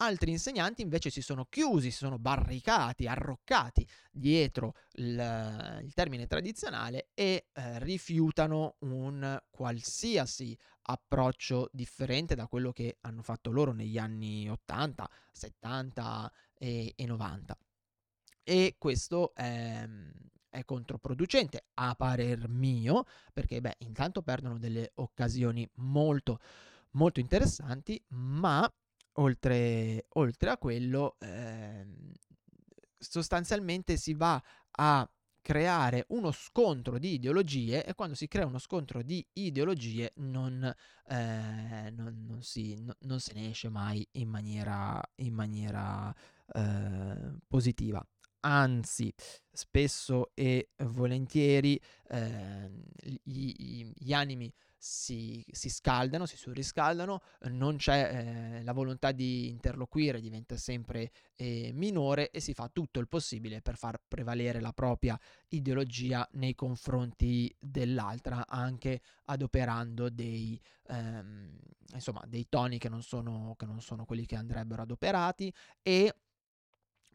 Altri 0.00 0.30
insegnanti 0.30 0.82
invece 0.82 1.10
si 1.10 1.20
sono 1.22 1.46
chiusi, 1.46 1.90
si 1.90 1.96
sono 1.96 2.18
barricati, 2.18 3.08
arroccati 3.08 3.86
dietro 4.12 4.74
il, 4.92 5.80
il 5.82 5.92
termine 5.92 6.28
tradizionale 6.28 7.08
e 7.14 7.48
eh, 7.52 7.78
rifiutano 7.80 8.76
un 8.80 9.36
qualsiasi 9.50 10.56
approccio 10.82 11.68
differente 11.72 12.36
da 12.36 12.46
quello 12.46 12.72
che 12.72 12.98
hanno 13.00 13.22
fatto 13.22 13.50
loro 13.50 13.72
negli 13.72 13.98
anni 13.98 14.48
80, 14.48 15.10
70 15.32 16.32
e, 16.54 16.92
e 16.94 17.06
90. 17.06 17.58
E 18.44 18.76
questo 18.78 19.34
è, 19.34 19.84
è 20.48 20.64
controproducente 20.64 21.64
a 21.74 21.96
parer 21.96 22.48
mio, 22.48 23.04
perché 23.32 23.60
beh, 23.60 23.78
intanto 23.78 24.22
perdono 24.22 24.58
delle 24.58 24.92
occasioni 24.94 25.68
molto 25.74 26.38
molto 26.92 27.20
interessanti, 27.20 28.02
ma 28.08 28.70
oltre, 29.14 30.06
oltre 30.14 30.50
a 30.50 30.58
quello, 30.58 31.16
eh, 31.20 31.86
sostanzialmente 32.98 33.96
si 33.96 34.14
va 34.14 34.42
a 34.70 35.10
creare 35.40 36.04
uno 36.08 36.30
scontro 36.30 36.98
di 36.98 37.14
ideologie 37.14 37.84
e 37.84 37.94
quando 37.94 38.14
si 38.14 38.28
crea 38.28 38.44
uno 38.44 38.58
scontro 38.58 39.02
di 39.02 39.26
ideologie 39.32 40.12
non, 40.16 40.62
eh, 41.06 41.90
non, 41.90 42.26
non, 42.26 42.42
si, 42.42 42.74
no, 42.78 42.94
non 43.00 43.18
se 43.18 43.32
ne 43.34 43.48
esce 43.48 43.70
mai 43.70 44.06
in 44.12 44.28
maniera, 44.28 45.00
in 45.16 45.32
maniera 45.32 46.14
eh, 46.52 47.32
positiva. 47.46 48.06
Anzi, 48.40 49.12
spesso 49.50 50.30
e 50.34 50.70
volentieri 50.84 51.80
eh, 52.08 52.70
gli, 53.24 53.92
gli 53.96 54.12
animi 54.12 54.52
si, 54.78 55.44
si 55.50 55.68
scaldano, 55.68 56.24
si 56.24 56.36
surriscaldano, 56.36 57.20
non 57.48 57.76
c'è 57.76 58.58
eh, 58.60 58.62
la 58.62 58.72
volontà 58.72 59.10
di 59.10 59.48
interloquire, 59.48 60.20
diventa 60.20 60.56
sempre 60.56 61.10
eh, 61.34 61.72
minore 61.74 62.30
e 62.30 62.38
si 62.38 62.54
fa 62.54 62.70
tutto 62.72 63.00
il 63.00 63.08
possibile 63.08 63.60
per 63.60 63.76
far 63.76 64.00
prevalere 64.06 64.60
la 64.60 64.72
propria 64.72 65.18
ideologia 65.48 66.26
nei 66.34 66.54
confronti 66.54 67.52
dell'altra, 67.58 68.46
anche 68.46 69.00
adoperando 69.24 70.08
dei, 70.10 70.60
ehm, 70.86 71.58
insomma, 71.92 72.22
dei 72.28 72.46
toni 72.48 72.78
che 72.78 72.88
non, 72.88 73.02
sono, 73.02 73.54
che 73.58 73.66
non 73.66 73.80
sono 73.80 74.04
quelli 74.04 74.26
che 74.26 74.36
andrebbero 74.36 74.82
adoperati 74.82 75.52
e 75.82 76.14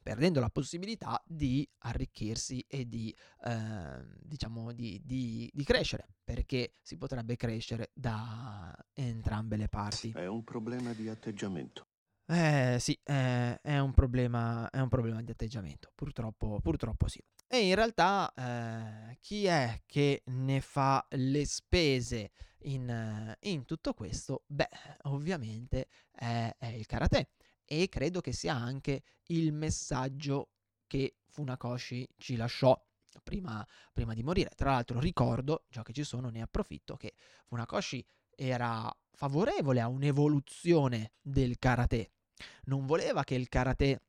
perdendo 0.04 0.40
la 0.40 0.50
possibilità 0.50 1.20
di 1.26 1.68
arricchirsi 1.80 2.64
e 2.68 2.88
di, 2.88 3.16
eh, 3.46 4.06
diciamo, 4.20 4.74
di, 4.74 5.02
di, 5.04 5.50
di, 5.52 5.64
crescere, 5.64 6.08
perché 6.24 6.74
si 6.82 6.98
potrebbe 6.98 7.36
crescere 7.38 7.92
da 7.94 8.76
entrambe 8.94 9.56
le 9.56 9.70
parti. 9.70 10.12
È 10.12 10.28
un 10.28 10.44
problema 10.44 10.94
di 10.94 11.08
atteggiamento. 11.08 11.88
Eh 12.26 12.78
sì, 12.80 12.98
eh, 13.04 13.60
è, 13.62 13.80
un 13.80 13.94
problema, 13.94 14.70
è 14.70 14.80
un 14.80 14.90
problema 14.90 15.22
di 15.22 15.32
atteggiamento, 15.32 15.92
purtroppo, 15.96 16.60
purtroppo 16.62 17.08
sì. 17.08 17.22
E 17.48 17.68
in 17.68 17.76
realtà 17.76 18.34
eh, 18.34 19.18
chi 19.22 19.46
è 19.46 19.84
che 19.86 20.24
ne 20.26 20.62
fa 20.62 21.06
le 21.12 21.46
spese 21.46 22.32
in, 22.64 23.36
in 23.42 23.66
tutto 23.66 23.94
questo? 23.94 24.44
Beh, 24.48 24.70
ovviamente 25.04 25.88
è, 26.12 26.56
è 26.58 26.68
il 26.68 26.86
karate 26.86 27.30
e 27.82 27.90
credo 27.90 28.22
che 28.22 28.34
sia 28.34 28.54
anche 28.54 29.02
il 29.28 29.52
messaggio 29.52 30.50
che 30.86 31.16
Funakoshi 31.26 32.08
ci 32.18 32.36
lasciò 32.36 32.80
prima, 33.24 33.66
prima, 33.92 34.14
di 34.14 34.22
morire. 34.22 34.52
Tra 34.56 34.72
l'altro 34.72 35.00
ricordo, 35.00 35.66
già 35.70 35.82
che 35.82 35.94
ci 35.94 36.04
sono, 36.04 36.30
ne 36.30 36.42
approfitto, 36.42 36.96
che 36.96 37.16
Funakoshi 37.46 38.06
era 38.36 38.96
favorevole 39.12 39.82
a 39.82 39.88
un'evoluzione 39.88 41.14
del 41.20 41.58
karate. 41.58 42.12
Non 42.66 42.86
voleva 42.86 43.24
che 43.24 43.36
il 43.36 43.50
karate 43.50 44.02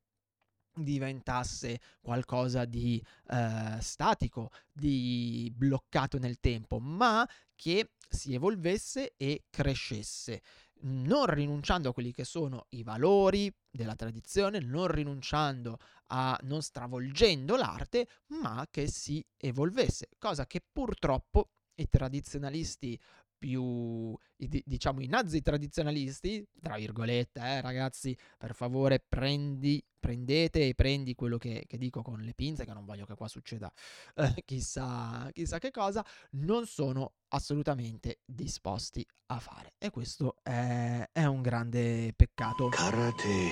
diventasse 0.75 1.80
qualcosa 2.02 2.66
di 2.66 3.02
eh, 3.30 3.78
statico, 3.80 4.50
di 4.71 5.50
bloccato 5.54 6.18
nel 6.18 6.38
tempo, 6.40 6.78
ma 6.80 7.26
che 7.54 7.92
si 8.09 8.35
evolvesse 8.35 9.14
e 9.16 9.44
crescesse 9.49 10.42
non 10.85 11.26
rinunciando 11.26 11.88
a 11.88 11.93
quelli 11.93 12.12
che 12.12 12.25
sono 12.25 12.67
i 12.71 12.83
valori 12.83 13.53
della 13.71 13.95
tradizione, 13.95 14.61
non 14.61 14.88
rinunciando 14.88 15.79
a, 16.09 16.38
non 16.43 16.62
stravolgendo 16.62 17.57
l'arte, 17.57 18.09
ma 18.29 18.67
che 18.71 18.87
si 18.88 19.25
evolvesse, 19.37 20.09
cosa 20.19 20.47
che 20.47 20.62
purtroppo 20.71 21.50
i 21.76 21.88
tradizionalisti 21.88 23.00
più, 23.44 24.16
diciamo, 24.64 25.02
i 25.02 25.06
nazi 25.06 25.42
tradizionalisti, 25.42 26.42
tra 26.62 26.76
virgolette, 26.76 27.40
eh, 27.40 27.60
ragazzi, 27.60 28.16
per 28.38 28.54
favore 28.54 29.04
prendi, 29.06 29.84
prendete 30.00 30.68
e 30.68 30.74
prendi 30.74 31.14
quello 31.14 31.36
che, 31.36 31.64
che, 31.66 31.76
dico 31.76 32.00
con 32.00 32.20
le 32.20 32.32
pinze, 32.32 32.64
che 32.64 32.72
non 32.72 32.86
voglio 32.86 33.04
che 33.04 33.14
qua 33.14 33.28
succeda 33.28 33.70
eh, 34.14 34.42
chissà, 34.46 35.28
chissà 35.34 35.58
che 35.58 35.70
cosa, 35.70 36.02
non 36.30 36.64
sono 36.64 37.16
assolutamente 37.28 38.20
disposti 38.24 39.06
a 39.26 39.38
fare. 39.38 39.74
E 39.76 39.90
questo 39.90 40.36
è, 40.42 41.06
è 41.12 41.26
un 41.26 41.42
grande 41.42 42.14
peccato. 42.16 42.68
Karate 42.70 43.50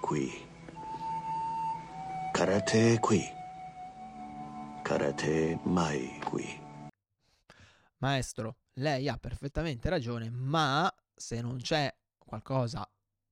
qui. 0.00 0.30
Karate 2.32 3.00
qui. 3.00 3.20
Karate 4.84 5.58
mai 5.64 6.20
qui. 6.22 6.64
Maestro, 7.98 8.56
lei 8.78 9.08
ha 9.08 9.16
perfettamente 9.16 9.88
ragione, 9.88 10.30
ma 10.30 10.92
se 11.14 11.40
non 11.40 11.58
c'è 11.58 11.94
qualcosa 12.18 12.88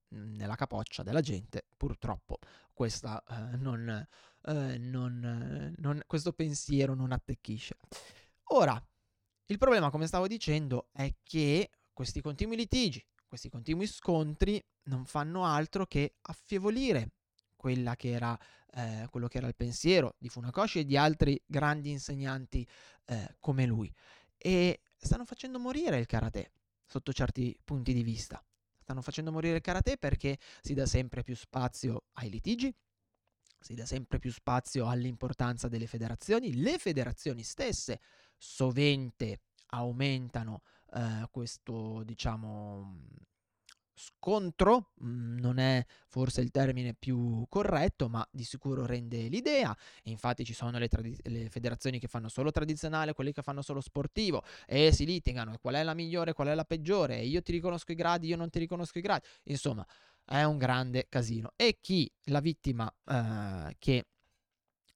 nella 0.09 0.55
capoccia 0.55 1.03
della 1.03 1.21
gente, 1.21 1.65
purtroppo 1.75 2.39
questa, 2.73 3.23
eh, 3.23 3.57
non, 3.57 4.07
eh, 4.43 4.77
non, 4.77 5.73
non, 5.77 6.01
questo 6.05 6.33
pensiero 6.33 6.93
non 6.93 7.11
attecchisce. 7.11 7.77
Ora, 8.49 8.81
il 9.47 9.57
problema, 9.57 9.89
come 9.89 10.07
stavo 10.07 10.27
dicendo, 10.27 10.89
è 10.91 11.13
che 11.23 11.69
questi 11.93 12.21
continui 12.21 12.55
litigi, 12.55 13.05
questi 13.27 13.49
continui 13.49 13.87
scontri 13.87 14.63
non 14.83 15.05
fanno 15.05 15.45
altro 15.45 15.85
che 15.85 16.15
affievolire 16.21 17.11
quella 17.55 17.95
che 17.95 18.09
era, 18.09 18.37
eh, 18.73 19.07
quello 19.09 19.27
che 19.27 19.37
era 19.37 19.47
il 19.47 19.55
pensiero 19.55 20.15
di 20.17 20.29
Funakoshi 20.29 20.79
e 20.79 20.85
di 20.85 20.97
altri 20.97 21.41
grandi 21.45 21.89
insegnanti 21.89 22.67
eh, 23.05 23.35
come 23.39 23.65
lui. 23.65 23.93
E 24.37 24.81
stanno 25.05 25.25
facendo 25.25 25.59
morire 25.59 25.97
il 25.97 26.05
karate 26.05 26.51
sotto 26.85 27.13
certi 27.13 27.57
punti 27.63 27.93
di 27.93 28.03
vista. 28.03 28.43
Stanno 28.77 29.01
facendo 29.01 29.31
morire 29.31 29.55
il 29.55 29.61
karate 29.61 29.97
perché 29.97 30.37
si 30.61 30.73
dà 30.73 30.85
sempre 30.85 31.23
più 31.23 31.35
spazio 31.35 32.05
ai 32.13 32.29
litigi, 32.29 32.73
si 33.59 33.73
dà 33.73 33.85
sempre 33.85 34.19
più 34.19 34.31
spazio 34.31 34.87
all'importanza 34.87 35.67
delle 35.67 35.87
federazioni, 35.87 36.61
le 36.61 36.77
federazioni 36.77 37.41
stesse 37.41 37.99
sovente 38.37 39.41
aumentano 39.67 40.61
eh, 40.93 41.27
questo, 41.31 42.03
diciamo, 42.03 42.97
scontro, 43.95 44.91
mm, 45.03 45.37
non 45.39 45.57
è 45.57 45.83
forse 46.07 46.41
il 46.41 46.51
termine 46.51 46.93
più 46.93 47.45
corretto, 47.49 48.09
ma 48.09 48.27
di 48.29 48.43
sicuro 48.43 48.85
rende 48.85 49.27
l'idea. 49.27 49.75
infatti 50.03 50.43
ci 50.43 50.53
sono 50.53 50.77
le, 50.77 50.87
tradi- 50.87 51.17
le, 51.23 51.49
federazioni 51.49 51.99
che 51.99 52.07
fanno 52.07 52.27
solo 52.29 52.51
tradizionale, 52.51 53.13
quelle 53.13 53.31
che 53.31 53.41
fanno 53.41 53.61
solo 53.61 53.81
sportivo 53.81 54.43
e 54.67 54.91
si 54.91 55.05
litigano 55.05 55.57
qual 55.59 55.75
è 55.75 55.83
la 55.83 55.93
migliore, 55.93 56.33
qual 56.33 56.49
è 56.49 56.55
la 56.55 56.65
peggiore, 56.65 57.21
io 57.21 57.41
ti 57.41 57.51
riconosco 57.53 57.91
i 57.91 57.95
gradi, 57.95 58.27
io 58.27 58.37
non 58.37 58.49
ti 58.49 58.59
riconosco 58.59 58.97
i 58.97 59.01
gradi. 59.01 59.25
Insomma, 59.45 59.85
è 60.25 60.43
un 60.43 60.57
grande 60.57 61.07
casino. 61.09 61.51
E 61.55 61.77
chi 61.79 62.11
la 62.25 62.39
vittima 62.39 62.91
eh, 63.05 63.75
che 63.79 64.05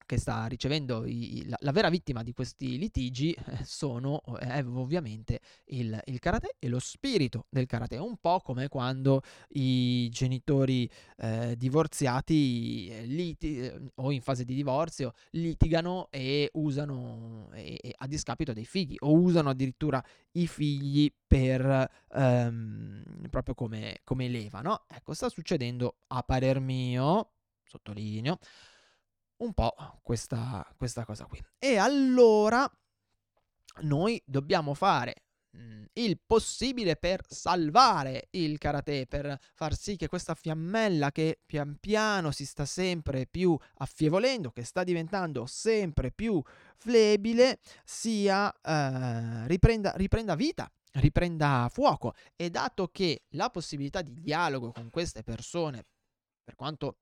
che 0.10 0.18
sta 0.18 0.48
ricevendo 0.48 1.06
i, 1.06 1.46
la, 1.48 1.56
la, 1.60 1.72
vera 1.72 1.88
vittima 1.88 2.24
di 2.24 2.34
questi 2.34 2.80
litigi 2.80 3.32
eh, 3.32 3.64
sono 3.64 4.24
è 4.40 4.64
ovviamente 4.66 5.40
il, 5.66 6.02
il, 6.06 6.18
karate 6.18 6.56
e 6.58 6.68
lo 6.68 6.80
spirito 6.80 7.46
del 7.48 7.68
karate, 7.68 7.98
un 7.98 8.18
po' 8.18 8.40
come 8.40 8.70
quando 8.70 9.22
i 9.50 10.10
genitori 10.10 10.90
eh, 11.18 11.54
divorziati 11.56 12.88
eh, 12.90 13.06
liti- 13.06 13.60
eh, 13.60 13.92
o 13.98 14.12
in 14.12 14.22
fase 14.22 14.46
di 14.46 14.56
divorzio 14.56 15.14
litigano 15.34 16.08
e 16.10 16.50
usano 16.54 17.52
e, 17.54 17.78
e 17.80 17.94
a 17.96 18.08
discapito 18.08 18.52
dei 18.52 18.66
figli 18.66 18.96
o 19.02 19.12
usano 19.14 19.52
addirittura 19.52 20.04
i 20.32 20.48
figli 20.48 21.14
per 21.28 21.88
ehm, 22.16 23.28
proprio 23.30 23.54
come, 23.54 24.00
come 24.04 24.28
leva, 24.28 24.62
no? 24.62 24.86
Ecco, 24.88 25.14
sta 25.14 25.30
succedendo 25.30 25.98
a 26.08 26.24
parer 26.24 26.60
mio, 26.60 27.34
sottolineo, 27.64 28.40
un 29.40 29.54
po' 29.54 29.74
questa, 30.02 30.66
questa 30.78 31.06
cosa 31.06 31.26
qui. 31.26 31.44
E 31.58 31.78
allora 31.78 32.70
noi 33.82 34.22
dobbiamo 34.26 34.74
fare 34.74 35.24
mm, 35.56 35.84
il 35.94 36.20
possibile 36.26 36.96
per 36.96 37.24
salvare 37.28 38.28
il 38.32 38.58
karate, 38.58 39.06
per 39.08 39.38
far 39.54 39.76
sì 39.76 39.96
che 39.96 40.08
questa 40.08 40.36
fiammella 40.36 41.12
che 41.12 41.40
pian 41.46 41.78
piano 41.80 42.32
si 42.32 42.46
sta 42.46 42.66
sempre 42.66 43.28
più 43.28 43.58
affievolendo, 43.78 44.52
che 44.52 44.64
sta 44.64 44.84
diventando 44.84 45.46
sempre 45.46 46.12
più 46.12 46.42
flebile, 46.76 47.60
sia 47.84 48.52
eh, 48.62 49.48
riprenda, 49.48 49.94
riprenda 49.96 50.36
vita, 50.36 50.70
riprenda 50.94 51.70
fuoco. 51.72 52.14
E 52.36 52.50
dato 52.50 52.88
che 52.88 53.24
la 53.30 53.50
possibilità 53.50 54.02
di 54.02 54.14
dialogo 54.14 54.72
con 54.72 54.90
queste 54.90 55.24
persone, 55.24 55.86
per 56.44 56.56
quanto 56.56 56.98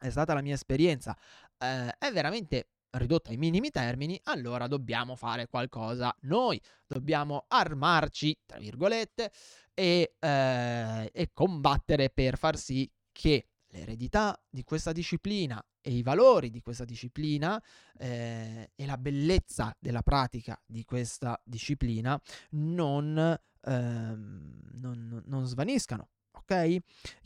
è 0.00 0.10
stata 0.10 0.34
la 0.34 0.40
mia 0.40 0.54
esperienza, 0.54 1.16
eh, 1.58 1.94
è 1.98 2.10
veramente 2.10 2.68
ridotta 2.92 3.30
ai 3.30 3.36
minimi 3.36 3.70
termini, 3.70 4.18
allora 4.24 4.66
dobbiamo 4.66 5.14
fare 5.14 5.46
qualcosa 5.46 6.14
noi, 6.22 6.60
dobbiamo 6.86 7.44
armarci, 7.48 8.36
tra 8.46 8.58
virgolette, 8.58 9.30
e, 9.74 10.14
eh, 10.18 11.10
e 11.12 11.30
combattere 11.32 12.10
per 12.10 12.36
far 12.36 12.56
sì 12.56 12.90
che 13.12 13.46
l'eredità 13.68 14.40
di 14.48 14.64
questa 14.64 14.92
disciplina 14.92 15.64
e 15.80 15.92
i 15.92 16.02
valori 16.02 16.50
di 16.50 16.60
questa 16.60 16.84
disciplina 16.84 17.62
eh, 17.98 18.70
e 18.74 18.86
la 18.86 18.98
bellezza 18.98 19.74
della 19.78 20.02
pratica 20.02 20.60
di 20.66 20.84
questa 20.84 21.40
disciplina 21.44 22.20
non, 22.50 23.38
ehm, 23.62 24.60
non, 24.72 25.22
non 25.26 25.46
svaniscano, 25.46 26.08
ok? 26.32 26.78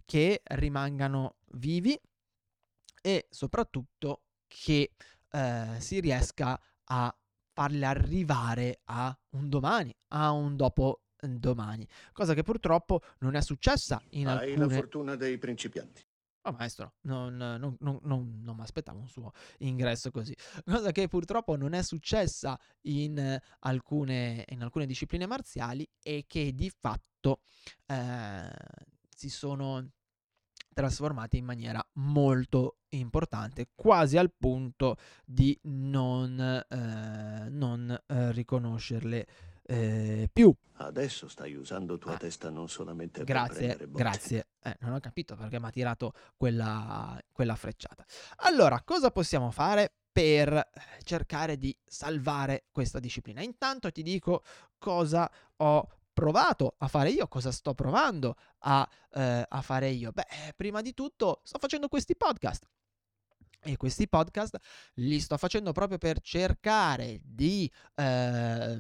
Che 0.04 0.42
rimangano 0.44 1.36
vivi 1.52 1.98
e 3.06 3.26
soprattutto 3.28 4.22
che 4.46 4.92
eh, 5.30 5.76
si 5.78 6.00
riesca 6.00 6.58
a 6.84 7.14
farle 7.52 7.84
arrivare 7.84 8.80
a 8.84 9.14
un 9.32 9.50
domani, 9.50 9.94
a 10.08 10.30
un 10.30 10.56
dopo 10.56 11.02
domani, 11.20 11.86
cosa 12.12 12.32
che 12.32 12.42
purtroppo 12.42 13.02
non 13.18 13.34
è 13.34 13.42
successa 13.42 14.02
in 14.10 14.28
Hai 14.28 14.52
alcune... 14.52 14.66
la 14.66 14.74
fortuna 14.74 15.16
dei 15.16 15.36
principianti. 15.36 16.02
Oh 16.46 16.52
maestro, 16.52 16.94
non, 17.02 17.36
non, 17.36 17.76
non, 17.80 18.40
non 18.42 18.56
mi 18.56 18.62
aspettavo 18.62 18.98
un 18.98 19.08
suo 19.08 19.32
ingresso 19.58 20.10
così. 20.10 20.34
Cosa 20.64 20.92
che 20.92 21.08
purtroppo 21.08 21.56
non 21.56 21.72
è 21.72 21.82
successa 21.82 22.58
in 22.82 23.38
alcune, 23.60 24.44
in 24.48 24.62
alcune 24.62 24.86
discipline 24.86 25.26
marziali 25.26 25.86
e 26.02 26.24
che 26.26 26.54
di 26.54 26.70
fatto 26.70 27.40
eh, 27.86 28.50
si 29.08 29.30
sono 29.30 29.90
trasformate 30.74 31.38
in 31.38 31.44
maniera 31.46 31.82
molto 31.94 32.80
importante, 32.90 33.70
quasi 33.74 34.18
al 34.18 34.32
punto 34.36 34.96
di 35.24 35.58
non, 35.62 36.38
eh, 36.38 37.48
non 37.48 38.02
eh, 38.06 38.32
riconoscerle 38.32 39.26
eh, 39.66 40.28
più. 40.32 40.54
Adesso 40.76 41.28
stai 41.28 41.54
usando 41.54 41.96
tua 41.98 42.14
ah, 42.14 42.18
testa 42.18 42.50
non 42.50 42.68
solamente 42.68 43.24
grazie, 43.24 43.76
per 43.76 43.90
Grazie, 43.90 44.48
eh, 44.62 44.76
non 44.80 44.92
ho 44.92 45.00
capito 45.00 45.36
perché 45.36 45.58
mi 45.58 45.66
ha 45.66 45.70
tirato 45.70 46.12
quella, 46.36 47.18
quella 47.32 47.54
frecciata. 47.54 48.04
Allora, 48.38 48.82
cosa 48.84 49.10
possiamo 49.10 49.50
fare 49.50 49.94
per 50.12 50.70
cercare 51.02 51.56
di 51.56 51.76
salvare 51.84 52.66
questa 52.72 52.98
disciplina? 52.98 53.40
Intanto 53.40 53.90
ti 53.90 54.02
dico 54.02 54.42
cosa 54.78 55.30
ho 55.56 55.88
provato 56.14 56.76
a 56.78 56.88
fare 56.88 57.10
io, 57.10 57.28
cosa 57.28 57.52
sto 57.52 57.74
provando 57.74 58.36
a, 58.60 58.88
eh, 59.12 59.44
a 59.46 59.60
fare 59.60 59.90
io. 59.90 60.12
Beh, 60.12 60.54
prima 60.56 60.80
di 60.80 60.94
tutto 60.94 61.40
sto 61.44 61.58
facendo 61.58 61.88
questi 61.88 62.16
podcast. 62.16 62.66
E 63.66 63.76
questi 63.76 64.08
podcast 64.08 64.56
li 64.94 65.20
sto 65.20 65.36
facendo 65.38 65.72
proprio 65.72 65.98
per 65.98 66.20
cercare 66.20 67.18
di 67.22 67.70
eh, 67.94 68.78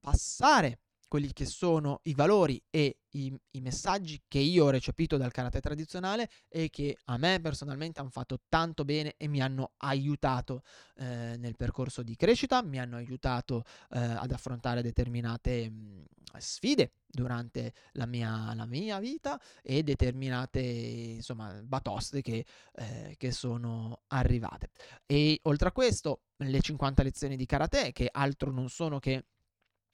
passare 0.00 0.80
quelli 1.10 1.32
che 1.32 1.44
sono 1.44 1.98
i 2.04 2.14
valori 2.14 2.62
e 2.70 3.00
i, 3.14 3.36
i, 3.50 3.60
messaggi 3.60 4.22
che 4.28 4.38
io 4.38 4.66
ho 4.66 4.70
recepito 4.70 5.16
dal 5.16 5.32
karate 5.32 5.58
tradizionale 5.58 6.30
e 6.48 6.70
che 6.70 6.96
a 7.06 7.16
me 7.16 7.40
personalmente 7.42 7.98
hanno 7.98 8.10
fatto 8.10 8.42
tanto 8.48 8.84
bene 8.84 9.14
e 9.16 9.26
mi 9.26 9.42
hanno 9.42 9.72
aiutato 9.78 10.62
eh, 10.94 11.34
nel 11.36 11.56
percorso 11.56 12.04
di 12.04 12.14
crescita, 12.14 12.62
mi 12.62 12.78
hanno 12.78 12.94
aiutato 12.94 13.64
eh, 13.90 13.98
ad 13.98 14.30
affrontare 14.30 14.82
determinate 14.82 15.68
mh, 15.68 16.04
sfide 16.38 16.92
durante 17.04 17.74
la 17.94 18.06
mia, 18.06 18.54
la 18.54 18.66
mia, 18.66 19.00
vita 19.00 19.40
e 19.64 19.82
determinate 19.82 20.60
insomma 20.60 21.60
batoste 21.64 22.22
che, 22.22 22.46
eh, 22.76 23.16
che 23.18 23.32
sono 23.32 24.02
arrivate. 24.06 24.70
E 25.06 25.40
oltre 25.42 25.70
a 25.70 25.72
questo, 25.72 26.20
le 26.36 26.60
50 26.60 27.02
lezioni 27.02 27.34
di 27.34 27.46
karate 27.46 27.90
che 27.90 28.08
altro 28.12 28.52
non 28.52 28.68
sono 28.68 29.00
che 29.00 29.24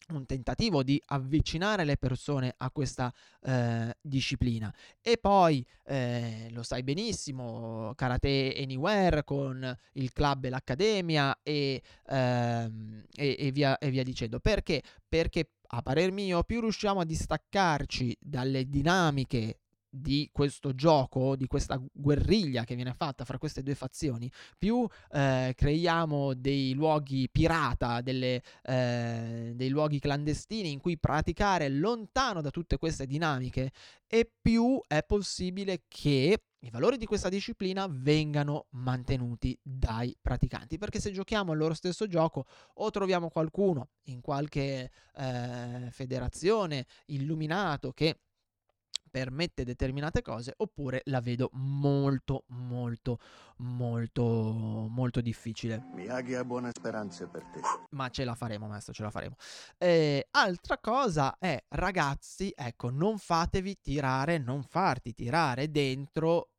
un 0.09 0.25
tentativo 0.25 0.83
di 0.83 1.01
avvicinare 1.07 1.85
le 1.85 1.97
persone 1.97 2.55
a 2.57 2.71
questa 2.71 3.13
eh, 3.43 3.97
disciplina 4.01 4.73
e 5.01 5.19
poi 5.19 5.67
eh, 5.85 6.49
lo 6.51 6.63
sai 6.63 6.83
benissimo 6.83 7.93
Karate 7.97 8.55
Anywhere 8.57 9.25
con 9.25 9.77
il 9.93 10.13
club 10.13 10.45
e 10.45 10.49
l'accademia 10.51 11.39
e, 11.43 11.83
ehm, 12.07 13.05
e, 13.15 13.37
e, 13.39 13.51
via, 13.51 13.79
e 13.79 13.91
via 13.91 14.05
dicendo 14.05 14.39
perché? 14.39 14.83
perché 15.09 15.51
a 15.69 15.83
parer 15.83 16.13
mio 16.13 16.45
più 16.45 16.61
riusciamo 16.61 17.01
a 17.01 17.05
distaccarci 17.05 18.17
dalle 18.21 18.69
dinamiche 18.69 19.59
di 19.97 20.29
questo 20.33 20.75
gioco, 20.75 21.37
di 21.37 21.47
questa 21.47 21.83
guerriglia 21.93 22.65
che 22.65 22.75
viene 22.75 22.93
fatta 22.93 23.25
fra 23.25 23.39
queste 23.39 23.63
due 23.63 23.75
fazioni, 23.75 24.31
più 24.59 24.87
eh, 25.13 25.53
creiamo 25.57 26.35
dei 26.35 26.75
luoghi 26.75 27.29
pirata, 27.31 28.01
delle, 28.01 28.43
eh, 28.63 29.53
dei 29.55 29.69
luoghi 29.69 29.99
clandestini 29.99 30.71
in 30.71 30.81
cui 30.81 30.99
praticare 30.99 31.69
lontano 31.69 32.41
da 32.41 32.51
tutte 32.51 32.79
queste 32.79 33.07
dinamiche, 33.07 33.73
e 34.07 34.31
più 34.41 34.81
è 34.87 35.03
possibile 35.03 35.83
che 35.89 36.41
i 36.61 36.71
valori 36.71 36.97
di 36.97 37.07
questa 37.07 37.29
disciplina 37.29 37.87
vengano 37.89 38.67
mantenuti 38.71 39.57
dai 39.63 40.17
praticanti. 40.21 40.79
Perché 40.79 41.01
se 41.01 41.13
giochiamo 41.13 41.53
il 41.53 41.59
loro 41.59 41.75
stesso 41.75 42.07
gioco 42.07 42.47
o 42.75 42.91
troviamo 42.91 43.29
qualcuno 43.29 43.91
in 44.05 44.21
qualche 44.21 44.91
eh, 45.15 45.89
federazione 45.91 46.87
illuminato 47.07 47.93
che 47.93 48.21
permette 49.17 49.65
determinate 49.65 50.21
cose 50.21 50.53
oppure 50.59 51.01
la 51.05 51.23
vedo 51.23 51.49
molto 51.55 52.45
molto 52.49 53.19
molto 53.61 54.87
molto 54.91 55.23
difficile. 55.23 55.83
Miyagi 55.95 56.35
ha 56.35 56.45
buone 56.45 56.69
speranze 56.71 57.27
per 57.27 57.43
te. 57.45 57.61
Ma 57.93 58.11
ce 58.11 58.25
la 58.25 58.35
faremo, 58.35 58.67
maestro, 58.67 58.93
ce 58.93 59.03
la 59.03 59.11
faremo. 59.11 59.37
Eh, 59.79 60.29
altra 60.33 60.77
cosa 60.77 61.39
è, 61.39 61.65
ragazzi, 61.69 62.53
ecco, 62.55 62.91
non 62.91 63.17
fatevi 63.17 63.81
tirare, 63.81 64.37
non 64.37 64.63
farti 64.63 65.15
tirare 65.15 65.71
dentro 65.71 66.51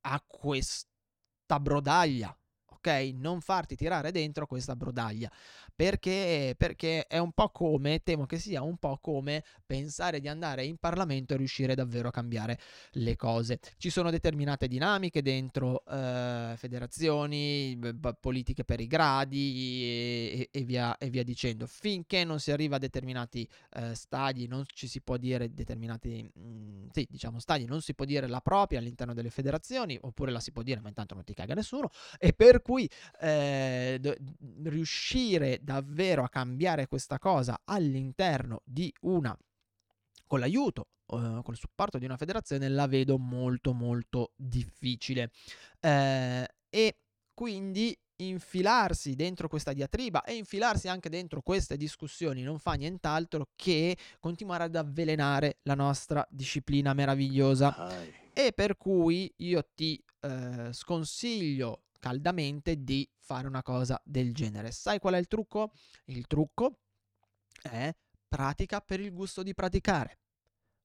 a 0.00 0.24
questa 0.26 1.60
brodaglia 1.60 2.34
ok? 2.82 3.12
Non 3.14 3.40
farti 3.40 3.76
tirare 3.76 4.10
dentro 4.10 4.46
questa 4.46 4.74
brodaglia. 4.74 5.30
Perché, 5.74 6.54
perché 6.58 7.06
è 7.06 7.18
un 7.18 7.32
po' 7.32 7.48
come, 7.48 8.02
temo 8.02 8.26
che 8.26 8.38
sia 8.38 8.62
un 8.62 8.76
po' 8.76 8.98
come 9.00 9.42
pensare 9.64 10.20
di 10.20 10.28
andare 10.28 10.64
in 10.64 10.76
Parlamento 10.76 11.32
e 11.32 11.36
riuscire 11.36 11.74
davvero 11.74 12.08
a 12.08 12.10
cambiare 12.10 12.58
le 12.92 13.16
cose. 13.16 13.58
Ci 13.78 13.88
sono 13.88 14.10
determinate 14.10 14.68
dinamiche 14.68 15.22
dentro 15.22 15.84
eh, 15.86 16.54
federazioni, 16.56 17.76
b- 17.76 18.14
politiche 18.20 18.64
per 18.64 18.80
i 18.80 18.86
gradi 18.86 19.82
e, 19.82 20.48
e, 20.50 20.64
via, 20.64 20.98
e, 20.98 21.08
via, 21.08 21.22
dicendo. 21.22 21.66
Finché 21.66 22.24
non 22.24 22.38
si 22.38 22.50
arriva 22.50 22.76
a 22.76 22.78
determinati 22.78 23.48
eh, 23.74 23.94
stadi, 23.94 24.46
non 24.46 24.64
ci 24.66 24.86
si 24.88 25.00
può 25.00 25.16
dire 25.16 25.52
determinati, 25.54 26.22
mh, 26.22 26.40
mm, 26.40 26.86
sì, 26.92 27.06
diciamo 27.08 27.38
stadi, 27.38 27.64
non 27.64 27.80
si 27.80 27.94
può 27.94 28.04
dire 28.04 28.26
la 28.26 28.40
propria 28.40 28.78
all'interno 28.78 29.14
delle 29.14 29.30
federazioni, 29.30 29.98
oppure 30.00 30.30
la 30.30 30.40
si 30.40 30.52
può 30.52 30.62
dire, 30.62 30.80
ma 30.80 30.88
intanto 30.88 31.14
non 31.14 31.24
ti 31.24 31.32
caga 31.32 31.54
nessuno. 31.54 31.90
E 32.18 32.32
per 32.32 32.60
cui 32.60 32.71
cui 32.72 32.88
eh, 33.20 33.98
d- 34.00 34.16
riuscire 34.64 35.58
davvero 35.62 36.24
a 36.24 36.28
cambiare 36.30 36.86
questa 36.86 37.18
cosa 37.18 37.60
all'interno 37.64 38.62
di 38.64 38.92
una 39.02 39.36
con 40.26 40.40
l'aiuto, 40.40 40.86
eh, 41.08 41.40
con 41.42 41.52
il 41.52 41.58
supporto 41.58 41.98
di 41.98 42.06
una 42.06 42.16
federazione, 42.16 42.70
la 42.70 42.86
vedo 42.86 43.18
molto 43.18 43.74
molto 43.74 44.32
difficile. 44.34 45.30
Eh, 45.80 46.48
e 46.70 46.96
quindi 47.34 47.94
infilarsi 48.16 49.14
dentro 49.14 49.48
questa 49.48 49.74
diatriba 49.74 50.22
e 50.24 50.34
infilarsi 50.34 50.88
anche 50.88 51.10
dentro 51.10 51.42
queste 51.42 51.76
discussioni 51.76 52.42
non 52.42 52.58
fa 52.58 52.74
nient'altro 52.74 53.48
che 53.56 53.96
continuare 54.20 54.64
ad 54.64 54.76
avvelenare 54.76 55.58
la 55.64 55.74
nostra 55.74 56.26
disciplina 56.30 56.94
meravigliosa. 56.94 57.76
Ai. 57.76 58.14
E 58.32 58.52
per 58.54 58.78
cui 58.78 59.30
io 59.38 59.68
ti 59.74 60.02
eh, 60.20 60.72
sconsiglio 60.72 61.82
caldamente 62.02 62.82
di 62.82 63.08
fare 63.20 63.46
una 63.46 63.62
cosa 63.62 64.00
del 64.04 64.34
genere. 64.34 64.72
Sai 64.72 64.98
qual 64.98 65.14
è 65.14 65.18
il 65.18 65.28
trucco? 65.28 65.70
Il 66.06 66.26
trucco 66.26 66.80
è 67.62 67.94
pratica 68.26 68.80
per 68.80 68.98
il 68.98 69.12
gusto 69.12 69.44
di 69.44 69.54
praticare. 69.54 70.18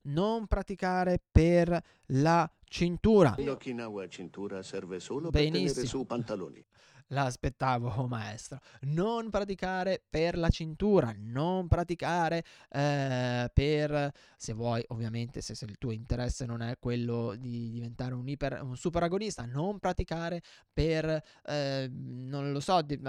Non 0.09 0.45
praticare 0.45 1.19
per 1.31 1.83
la 2.09 2.49
cintura. 2.65 3.33
L'Okinawa 3.39 4.07
cintura 4.07 4.61
serve 4.61 4.99
solo 4.99 5.31
Benissimo. 5.31 5.63
per 5.63 5.71
tenere 5.71 5.87
su 5.87 6.05
pantaloni 6.05 6.65
l'aspettavo, 7.07 8.07
maestro. 8.07 8.59
Non 8.81 9.29
praticare 9.29 10.03
per 10.09 10.37
la 10.37 10.49
cintura, 10.49 11.13
non 11.17 11.67
praticare 11.67 12.43
eh, 12.69 13.49
per, 13.53 14.11
se 14.35 14.53
vuoi, 14.53 14.83
ovviamente, 14.89 15.41
se, 15.41 15.55
se, 15.55 15.65
il 15.65 15.77
tuo 15.77 15.91
interesse 15.91 16.45
non 16.45 16.61
è 16.61 16.77
quello 16.79 17.35
di 17.35 17.69
diventare 17.69 18.13
un, 18.13 18.27
iper, 18.27 18.61
un 18.61 18.75
super 18.75 19.03
agonista, 19.03 19.45
non 19.45 19.79
praticare 19.79 20.41
per, 20.71 21.21
eh, 21.45 21.87
non 21.91 22.51
lo 22.51 22.59
so, 22.59 22.81
di, 22.81 22.99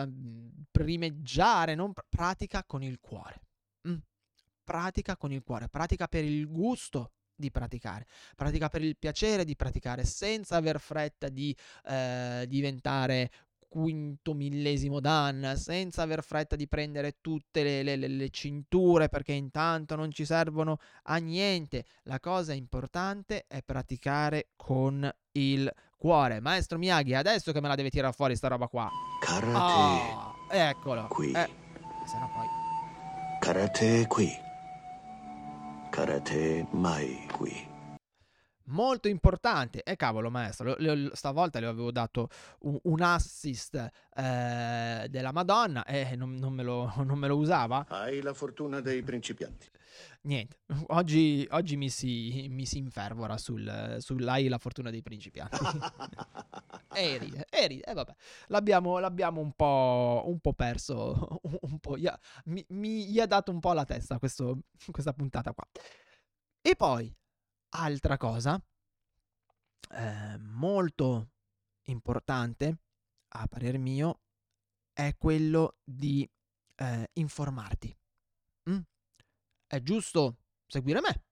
primeggiare, 0.71 1.75
non 1.75 1.93
pr- 1.93 2.07
pratica 2.09 2.65
con 2.65 2.83
il 2.83 2.99
cuore. 3.01 3.43
Mm. 3.89 3.97
Pratica 4.65 5.17
con 5.17 5.33
il 5.33 5.43
cuore, 5.43 5.69
pratica 5.69 6.09
per 6.09 6.25
il 6.25 6.47
gusto 6.47 7.13
di 7.39 7.51
praticare, 7.51 8.05
pratica 8.35 8.69
per 8.69 8.83
il 8.83 8.97
piacere 8.97 9.45
di 9.45 9.55
praticare 9.55 10.05
senza 10.05 10.57
aver 10.57 10.81
fretta 10.81 11.29
di 11.29 11.57
eh, 11.85 12.45
diventare 12.49 13.31
quinto 13.69 14.35
millesimo 14.35 14.99
dan 14.99 15.55
senza 15.57 16.03
aver 16.03 16.25
fretta 16.25 16.57
di 16.57 16.67
prendere 16.67 17.19
tutte 17.21 17.63
le, 17.63 17.83
le, 17.83 18.09
le, 18.09 18.31
cinture 18.31 19.09
perché 19.09 19.33
intanto 19.33 19.95
non 19.95 20.11
ci 20.11 20.25
servono 20.25 20.79
a 21.05 21.17
niente. 21.17 21.85
La 22.05 22.19
cosa 22.19 22.55
importante 22.55 23.45
è 23.47 23.63
praticare 23.63 24.49
con 24.57 25.09
il 25.33 25.71
cuore. 25.97 26.41
Maestro 26.41 26.79
Miyagi, 26.79 27.15
adesso 27.15 27.53
che 27.53 27.61
me 27.61 27.69
la 27.69 27.75
deve 27.75 27.91
tirare 27.91 28.13
fuori 28.13 28.35
sta 28.35 28.49
roba 28.49 28.67
qua. 28.67 28.89
Karate. 29.21 29.59
Oh, 29.59 30.35
eccolo. 30.51 31.07
Qui. 31.09 31.33
Eh, 31.33 31.49
se 32.07 32.19
no 32.19 32.31
poi. 32.35 32.47
Karate 33.41 34.07
qui. 34.07 34.47
Karate 35.91 36.67
mai 36.71 37.27
qui 37.33 37.68
molto 38.69 39.09
importante. 39.09 39.83
E 39.83 39.93
eh, 39.93 39.97
cavolo, 39.97 40.31
maestro, 40.31 40.75
le, 40.79 41.11
stavolta 41.15 41.61
le 41.61 41.67
avevo 41.67 41.91
dato 41.91 42.29
un, 42.61 42.79
un 42.83 43.01
assist 43.01 43.75
eh, 43.75 45.07
della 45.09 45.33
Madonna 45.33 45.85
e 45.85 46.17
non, 46.17 46.35
non, 46.35 46.53
me 46.53 46.63
lo, 46.63 46.93
non, 47.05 47.19
me 47.19 47.29
lo, 47.29 47.37
usava. 47.37 47.87
Hai 47.89 48.21
la 48.21 48.35
fortuna 48.35 48.81
dei 48.81 49.03
principianti. 49.03 49.69
Niente, 50.21 50.59
oggi, 50.89 51.47
oggi 51.53 51.77
mi, 51.77 51.89
si, 51.89 52.47
mi, 52.51 52.67
si, 52.67 52.79
infervora 52.79 53.39
sul, 53.39 53.97
sull'hai 53.99 54.49
la 54.49 54.59
fortuna 54.59 54.91
dei 54.91 55.03
principianti. 55.03 55.57
e 56.95 57.19
ride, 57.19 57.47
e 57.49 57.67
ride, 57.67 57.85
e 57.85 57.95
vabbè. 57.95 58.15
L'abbiamo, 58.49 58.99
l'abbiamo 58.99 59.41
un, 59.41 59.53
po', 59.53 60.25
un 60.27 60.39
po' 60.41 60.53
perso, 60.53 61.41
un 61.63 61.79
po', 61.79 61.97
mi, 62.45 62.65
mi, 62.69 63.07
gli 63.07 63.21
ha 63.21 63.27
dato 63.27 63.51
un 63.51 63.61
po' 63.61 63.73
la 63.73 63.85
testa 63.85 64.19
questo, 64.19 64.59
questa 64.91 65.13
puntata 65.13 65.53
qua. 65.53 65.67
E 66.61 66.75
poi, 66.77 67.15
Altra 67.71 68.17
cosa 68.17 68.61
eh, 69.91 70.39
molto 70.39 71.31
importante, 71.85 72.79
a 73.29 73.47
parer 73.47 73.79
mio, 73.79 74.21
è 74.93 75.17
quello 75.17 75.77
di 75.85 76.29
eh, 76.77 77.11
informarti. 77.15 77.97
Mm? 78.71 78.81
È 79.67 79.83
giusto 79.83 80.37
seguire 80.67 81.01
me, 81.01 81.25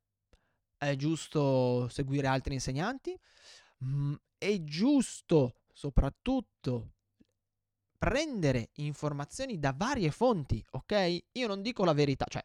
è 0.79 0.95
giusto 0.97 1.89
seguire 1.89 2.27
altri 2.27 2.55
insegnanti, 2.55 3.19
mm, 3.85 4.15
è 4.39 4.63
giusto 4.65 5.63
soprattutto 5.73 6.93
prendere 7.99 8.71
informazioni 8.75 9.59
da 9.59 9.73
varie 9.77 10.11
fonti, 10.11 10.65
ok? 10.71 11.25
Io 11.33 11.47
non 11.47 11.63
dico 11.63 11.85
la 11.85 11.93
verità, 11.93 12.27
cioè 12.29 12.45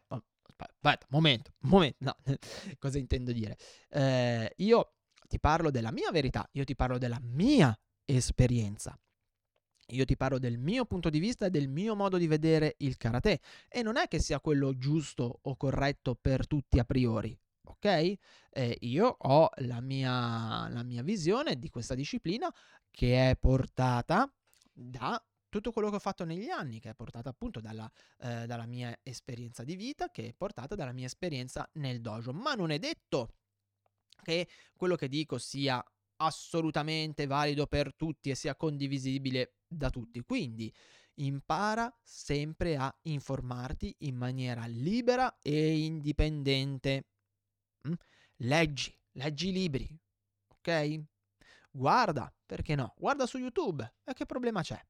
aspetta, 0.62 1.06
momento, 1.10 1.52
momento, 1.60 1.96
no, 2.00 2.16
cosa 2.78 2.98
intendo 2.98 3.32
dire? 3.32 3.56
Eh, 3.90 4.52
io 4.56 4.94
ti 5.28 5.38
parlo 5.40 5.70
della 5.70 5.92
mia 5.92 6.10
verità, 6.10 6.48
io 6.52 6.64
ti 6.64 6.74
parlo 6.74 6.98
della 6.98 7.20
mia 7.20 7.76
esperienza. 8.04 8.98
Io 9.88 10.04
ti 10.04 10.16
parlo 10.16 10.38
del 10.38 10.58
mio 10.58 10.84
punto 10.84 11.10
di 11.10 11.18
vista 11.18 11.46
e 11.46 11.50
del 11.50 11.68
mio 11.68 11.94
modo 11.94 12.16
di 12.16 12.26
vedere 12.26 12.76
il 12.78 12.96
karate 12.96 13.40
e 13.68 13.82
non 13.82 13.96
è 13.96 14.08
che 14.08 14.20
sia 14.20 14.40
quello 14.40 14.76
giusto 14.76 15.40
o 15.42 15.56
corretto 15.56 16.14
per 16.14 16.46
tutti 16.46 16.78
a 16.78 16.84
priori, 16.84 17.38
ok? 17.64 18.14
Eh, 18.50 18.76
io 18.80 19.16
ho 19.18 19.50
la 19.56 19.80
mia, 19.80 20.68
la 20.68 20.82
mia 20.82 21.02
visione 21.02 21.58
di 21.58 21.68
questa 21.68 21.94
disciplina 21.94 22.52
che 22.90 23.30
è 23.30 23.36
portata 23.36 24.32
da 24.72 25.22
tutto 25.52 25.70
quello 25.70 25.90
che 25.90 25.96
ho 25.96 26.00
fatto 26.00 26.24
negli 26.24 26.48
anni, 26.48 26.80
che 26.80 26.88
è 26.88 26.94
portata 26.94 27.28
appunto 27.28 27.60
dalla, 27.60 27.90
eh, 28.20 28.46
dalla 28.46 28.64
mia 28.64 28.98
esperienza 29.02 29.64
di 29.64 29.76
vita, 29.76 30.10
che 30.10 30.28
è 30.28 30.32
portata 30.32 30.74
dalla 30.74 30.92
mia 30.92 31.04
esperienza 31.04 31.68
nel 31.74 32.00
dojo. 32.00 32.32
Ma 32.32 32.54
non 32.54 32.70
è 32.70 32.78
detto 32.78 33.34
che 34.22 34.48
quello 34.74 34.96
che 34.96 35.08
dico 35.08 35.36
sia 35.36 35.84
assolutamente 36.16 37.26
valido 37.26 37.66
per 37.66 37.94
tutti 37.94 38.30
e 38.30 38.34
sia 38.34 38.56
condivisibile 38.56 39.56
da 39.66 39.90
tutti. 39.90 40.22
Quindi 40.22 40.72
impara 41.16 41.94
sempre 42.02 42.76
a 42.76 42.90
informarti 43.02 43.94
in 44.00 44.16
maniera 44.16 44.64
libera 44.64 45.38
e 45.42 45.80
indipendente. 45.80 47.08
Mm? 47.86 47.92
Leggi, 48.36 48.98
leggi 49.12 49.52
libri, 49.52 49.86
ok? 50.48 51.02
Guarda, 51.70 52.34
perché 52.46 52.74
no? 52.74 52.94
Guarda 52.96 53.26
su 53.26 53.36
YouTube, 53.36 53.96
e 54.02 54.14
che 54.14 54.24
problema 54.24 54.62
c'è? 54.62 54.82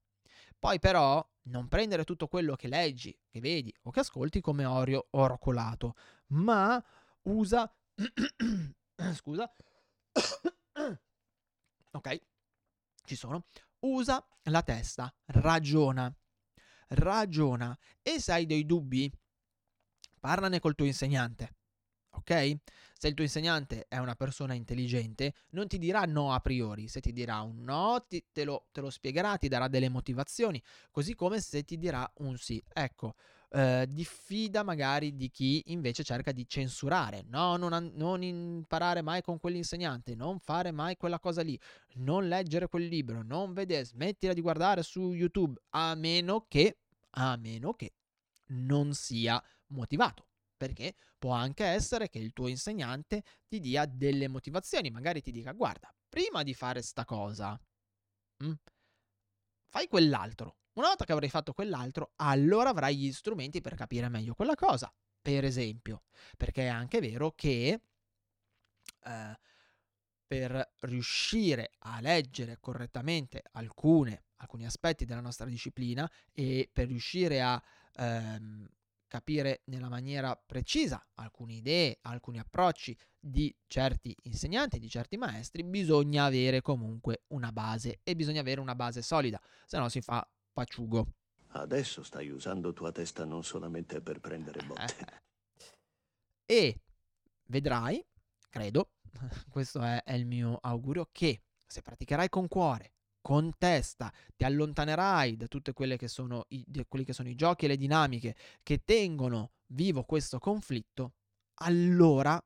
Poi 0.62 0.78
però 0.78 1.28
non 1.46 1.66
prendere 1.66 2.04
tutto 2.04 2.28
quello 2.28 2.54
che 2.54 2.68
leggi, 2.68 3.18
che 3.28 3.40
vedi 3.40 3.74
o 3.82 3.90
che 3.90 3.98
ascolti 3.98 4.40
come 4.40 4.64
orio 4.64 5.08
oracolato, 5.10 5.96
ma 6.28 6.80
usa... 7.22 7.68
Scusa. 9.12 9.52
ok, 11.90 12.20
ci 13.04 13.16
sono. 13.16 13.46
Usa 13.80 14.24
la 14.42 14.62
testa, 14.62 15.12
ragiona. 15.24 16.14
Ragiona. 16.90 17.76
E 18.00 18.20
se 18.20 18.30
hai 18.30 18.46
dei 18.46 18.64
dubbi, 18.64 19.12
parlane 20.20 20.60
col 20.60 20.76
tuo 20.76 20.86
insegnante. 20.86 21.56
Ok? 22.10 22.58
Se 23.02 23.08
il 23.08 23.14
tuo 23.14 23.24
insegnante 23.24 23.86
è 23.88 23.98
una 23.98 24.14
persona 24.14 24.54
intelligente, 24.54 25.34
non 25.54 25.66
ti 25.66 25.76
dirà 25.76 26.02
no 26.02 26.32
a 26.32 26.38
priori, 26.38 26.86
se 26.86 27.00
ti 27.00 27.12
dirà 27.12 27.40
un 27.40 27.64
no, 27.64 28.04
ti, 28.06 28.24
te, 28.30 28.44
lo, 28.44 28.68
te, 28.70 28.80
lo, 28.80 28.90
spiegherà, 28.90 29.38
ti 29.38 29.48
darà 29.48 29.66
delle 29.66 29.88
motivazioni, 29.88 30.62
così 30.92 31.16
come 31.16 31.40
se 31.40 31.64
ti 31.64 31.78
dirà 31.78 32.08
un 32.18 32.36
sì. 32.36 32.62
Ecco, 32.72 33.16
eh, 33.50 33.88
diffida 33.88 34.62
magari 34.62 35.16
di 35.16 35.30
chi 35.30 35.64
invece 35.72 36.04
cerca 36.04 36.30
di 36.30 36.46
censurare, 36.46 37.24
no, 37.26 37.56
non, 37.56 37.90
non 37.96 38.22
imparare 38.22 39.02
mai 39.02 39.20
con 39.20 39.40
quell'insegnante, 39.40 40.14
non 40.14 40.38
fare 40.38 40.70
mai 40.70 40.96
quella 40.96 41.18
cosa 41.18 41.42
lì, 41.42 41.58
non 41.94 42.28
leggere 42.28 42.68
quel 42.68 42.86
libro, 42.86 43.24
non 43.24 43.52
vedere, 43.52 43.84
smettila 43.84 44.32
di 44.32 44.40
guardare 44.40 44.84
su 44.84 45.10
YouTube, 45.10 45.60
a 45.70 45.96
meno 45.96 46.44
che, 46.46 46.76
a 47.10 47.36
meno 47.36 47.74
che 47.74 47.94
non 48.46 48.94
sia 48.94 49.42
motivato 49.70 50.26
perché 50.62 50.94
può 51.18 51.32
anche 51.32 51.64
essere 51.64 52.08
che 52.08 52.20
il 52.20 52.32
tuo 52.32 52.46
insegnante 52.46 53.24
ti 53.48 53.58
dia 53.58 53.84
delle 53.84 54.28
motivazioni, 54.28 54.90
magari 54.90 55.20
ti 55.20 55.32
dica 55.32 55.50
guarda, 55.50 55.92
prima 56.08 56.44
di 56.44 56.54
fare 56.54 56.82
sta 56.82 57.04
cosa, 57.04 57.60
mm, 58.44 58.52
fai 59.66 59.88
quell'altro. 59.88 60.58
Una 60.74 60.86
volta 60.86 61.04
che 61.04 61.10
avrai 61.10 61.28
fatto 61.28 61.52
quell'altro, 61.52 62.12
allora 62.16 62.70
avrai 62.70 62.96
gli 62.96 63.12
strumenti 63.12 63.60
per 63.60 63.74
capire 63.74 64.08
meglio 64.08 64.34
quella 64.34 64.54
cosa. 64.54 64.92
Per 65.20 65.44
esempio, 65.44 66.04
perché 66.36 66.62
è 66.62 66.68
anche 66.68 67.00
vero 67.00 67.32
che 67.32 67.80
eh, 69.04 69.38
per 70.24 70.74
riuscire 70.82 71.72
a 71.80 72.00
leggere 72.00 72.58
correttamente 72.60 73.42
alcune, 73.52 74.26
alcuni 74.36 74.64
aspetti 74.64 75.04
della 75.04 75.20
nostra 75.20 75.46
disciplina 75.46 76.08
e 76.32 76.70
per 76.72 76.86
riuscire 76.86 77.42
a 77.42 77.60
ehm, 77.96 78.68
capire 79.12 79.60
nella 79.66 79.90
maniera 79.90 80.34
precisa 80.34 81.06
alcune 81.16 81.52
idee, 81.52 81.98
alcuni 82.00 82.38
approcci 82.38 82.96
di 83.20 83.54
certi 83.66 84.16
insegnanti, 84.22 84.78
di 84.78 84.88
certi 84.88 85.18
maestri, 85.18 85.64
bisogna 85.64 86.24
avere 86.24 86.62
comunque 86.62 87.24
una 87.26 87.52
base 87.52 88.00
e 88.04 88.16
bisogna 88.16 88.40
avere 88.40 88.62
una 88.62 88.74
base 88.74 89.02
solida, 89.02 89.38
se 89.66 89.76
no 89.76 89.90
si 89.90 90.00
fa 90.00 90.26
paciugo. 90.50 91.06
Adesso 91.48 92.02
stai 92.02 92.30
usando 92.30 92.72
tua 92.72 92.90
testa 92.90 93.26
non 93.26 93.44
solamente 93.44 94.00
per 94.00 94.18
prendere 94.18 94.64
botte. 94.64 95.20
e 96.46 96.80
vedrai, 97.48 98.02
credo, 98.48 98.92
questo 99.50 99.82
è, 99.82 100.02
è 100.04 100.14
il 100.14 100.24
mio 100.24 100.56
augurio, 100.62 101.10
che 101.12 101.42
se 101.66 101.82
praticherai 101.82 102.30
con 102.30 102.48
cuore, 102.48 102.94
con 103.22 103.52
testa, 103.56 104.12
ti 104.36 104.44
allontanerai 104.44 105.36
da 105.36 105.46
tutti 105.46 105.72
quelli 105.72 105.96
che 105.96 106.08
sono 106.08 106.44
i 106.50 107.34
giochi 107.34 107.64
e 107.64 107.68
le 107.68 107.76
dinamiche 107.76 108.36
che 108.62 108.82
tengono 108.84 109.52
vivo 109.68 110.02
questo 110.02 110.38
conflitto, 110.38 111.12
allora 111.54 112.42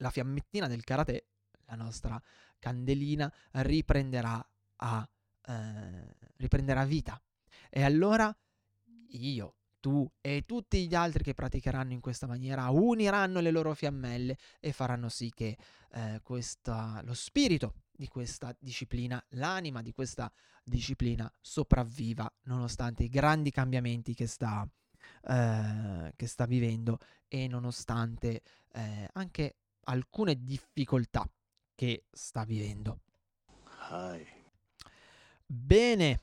la 0.00 0.10
fiammettina 0.10 0.68
del 0.68 0.84
karate, 0.84 1.26
la 1.64 1.74
nostra 1.74 2.22
candelina, 2.58 3.32
riprenderà, 3.52 4.46
a, 4.76 5.08
eh, 5.46 6.16
riprenderà 6.36 6.84
vita. 6.84 7.20
E 7.70 7.82
allora 7.82 8.34
io, 9.10 9.54
tu 9.80 10.08
e 10.20 10.44
tutti 10.46 10.86
gli 10.86 10.94
altri 10.94 11.22
che 11.22 11.34
praticheranno 11.34 11.92
in 11.92 12.00
questa 12.00 12.26
maniera 12.26 12.68
uniranno 12.68 13.40
le 13.40 13.50
loro 13.50 13.74
fiammelle 13.74 14.36
e 14.60 14.72
faranno 14.72 15.08
sì 15.08 15.32
che 15.34 15.56
eh, 15.92 16.20
questa, 16.22 17.00
lo 17.02 17.14
spirito 17.14 17.74
di 17.98 18.06
questa 18.06 18.54
disciplina, 18.60 19.20
l'anima 19.30 19.82
di 19.82 19.92
questa 19.92 20.30
disciplina 20.62 21.30
sopravviva 21.40 22.32
nonostante 22.44 23.02
i 23.02 23.08
grandi 23.08 23.50
cambiamenti 23.50 24.14
che 24.14 24.28
sta, 24.28 24.66
eh, 25.24 26.12
che 26.14 26.26
sta 26.28 26.44
vivendo 26.46 26.98
e 27.26 27.48
nonostante 27.48 28.42
eh, 28.72 29.08
anche 29.14 29.56
alcune 29.86 30.44
difficoltà 30.44 31.28
che 31.74 32.04
sta 32.12 32.44
vivendo. 32.44 33.00
Hi. 33.90 34.24
Bene, 35.44 36.20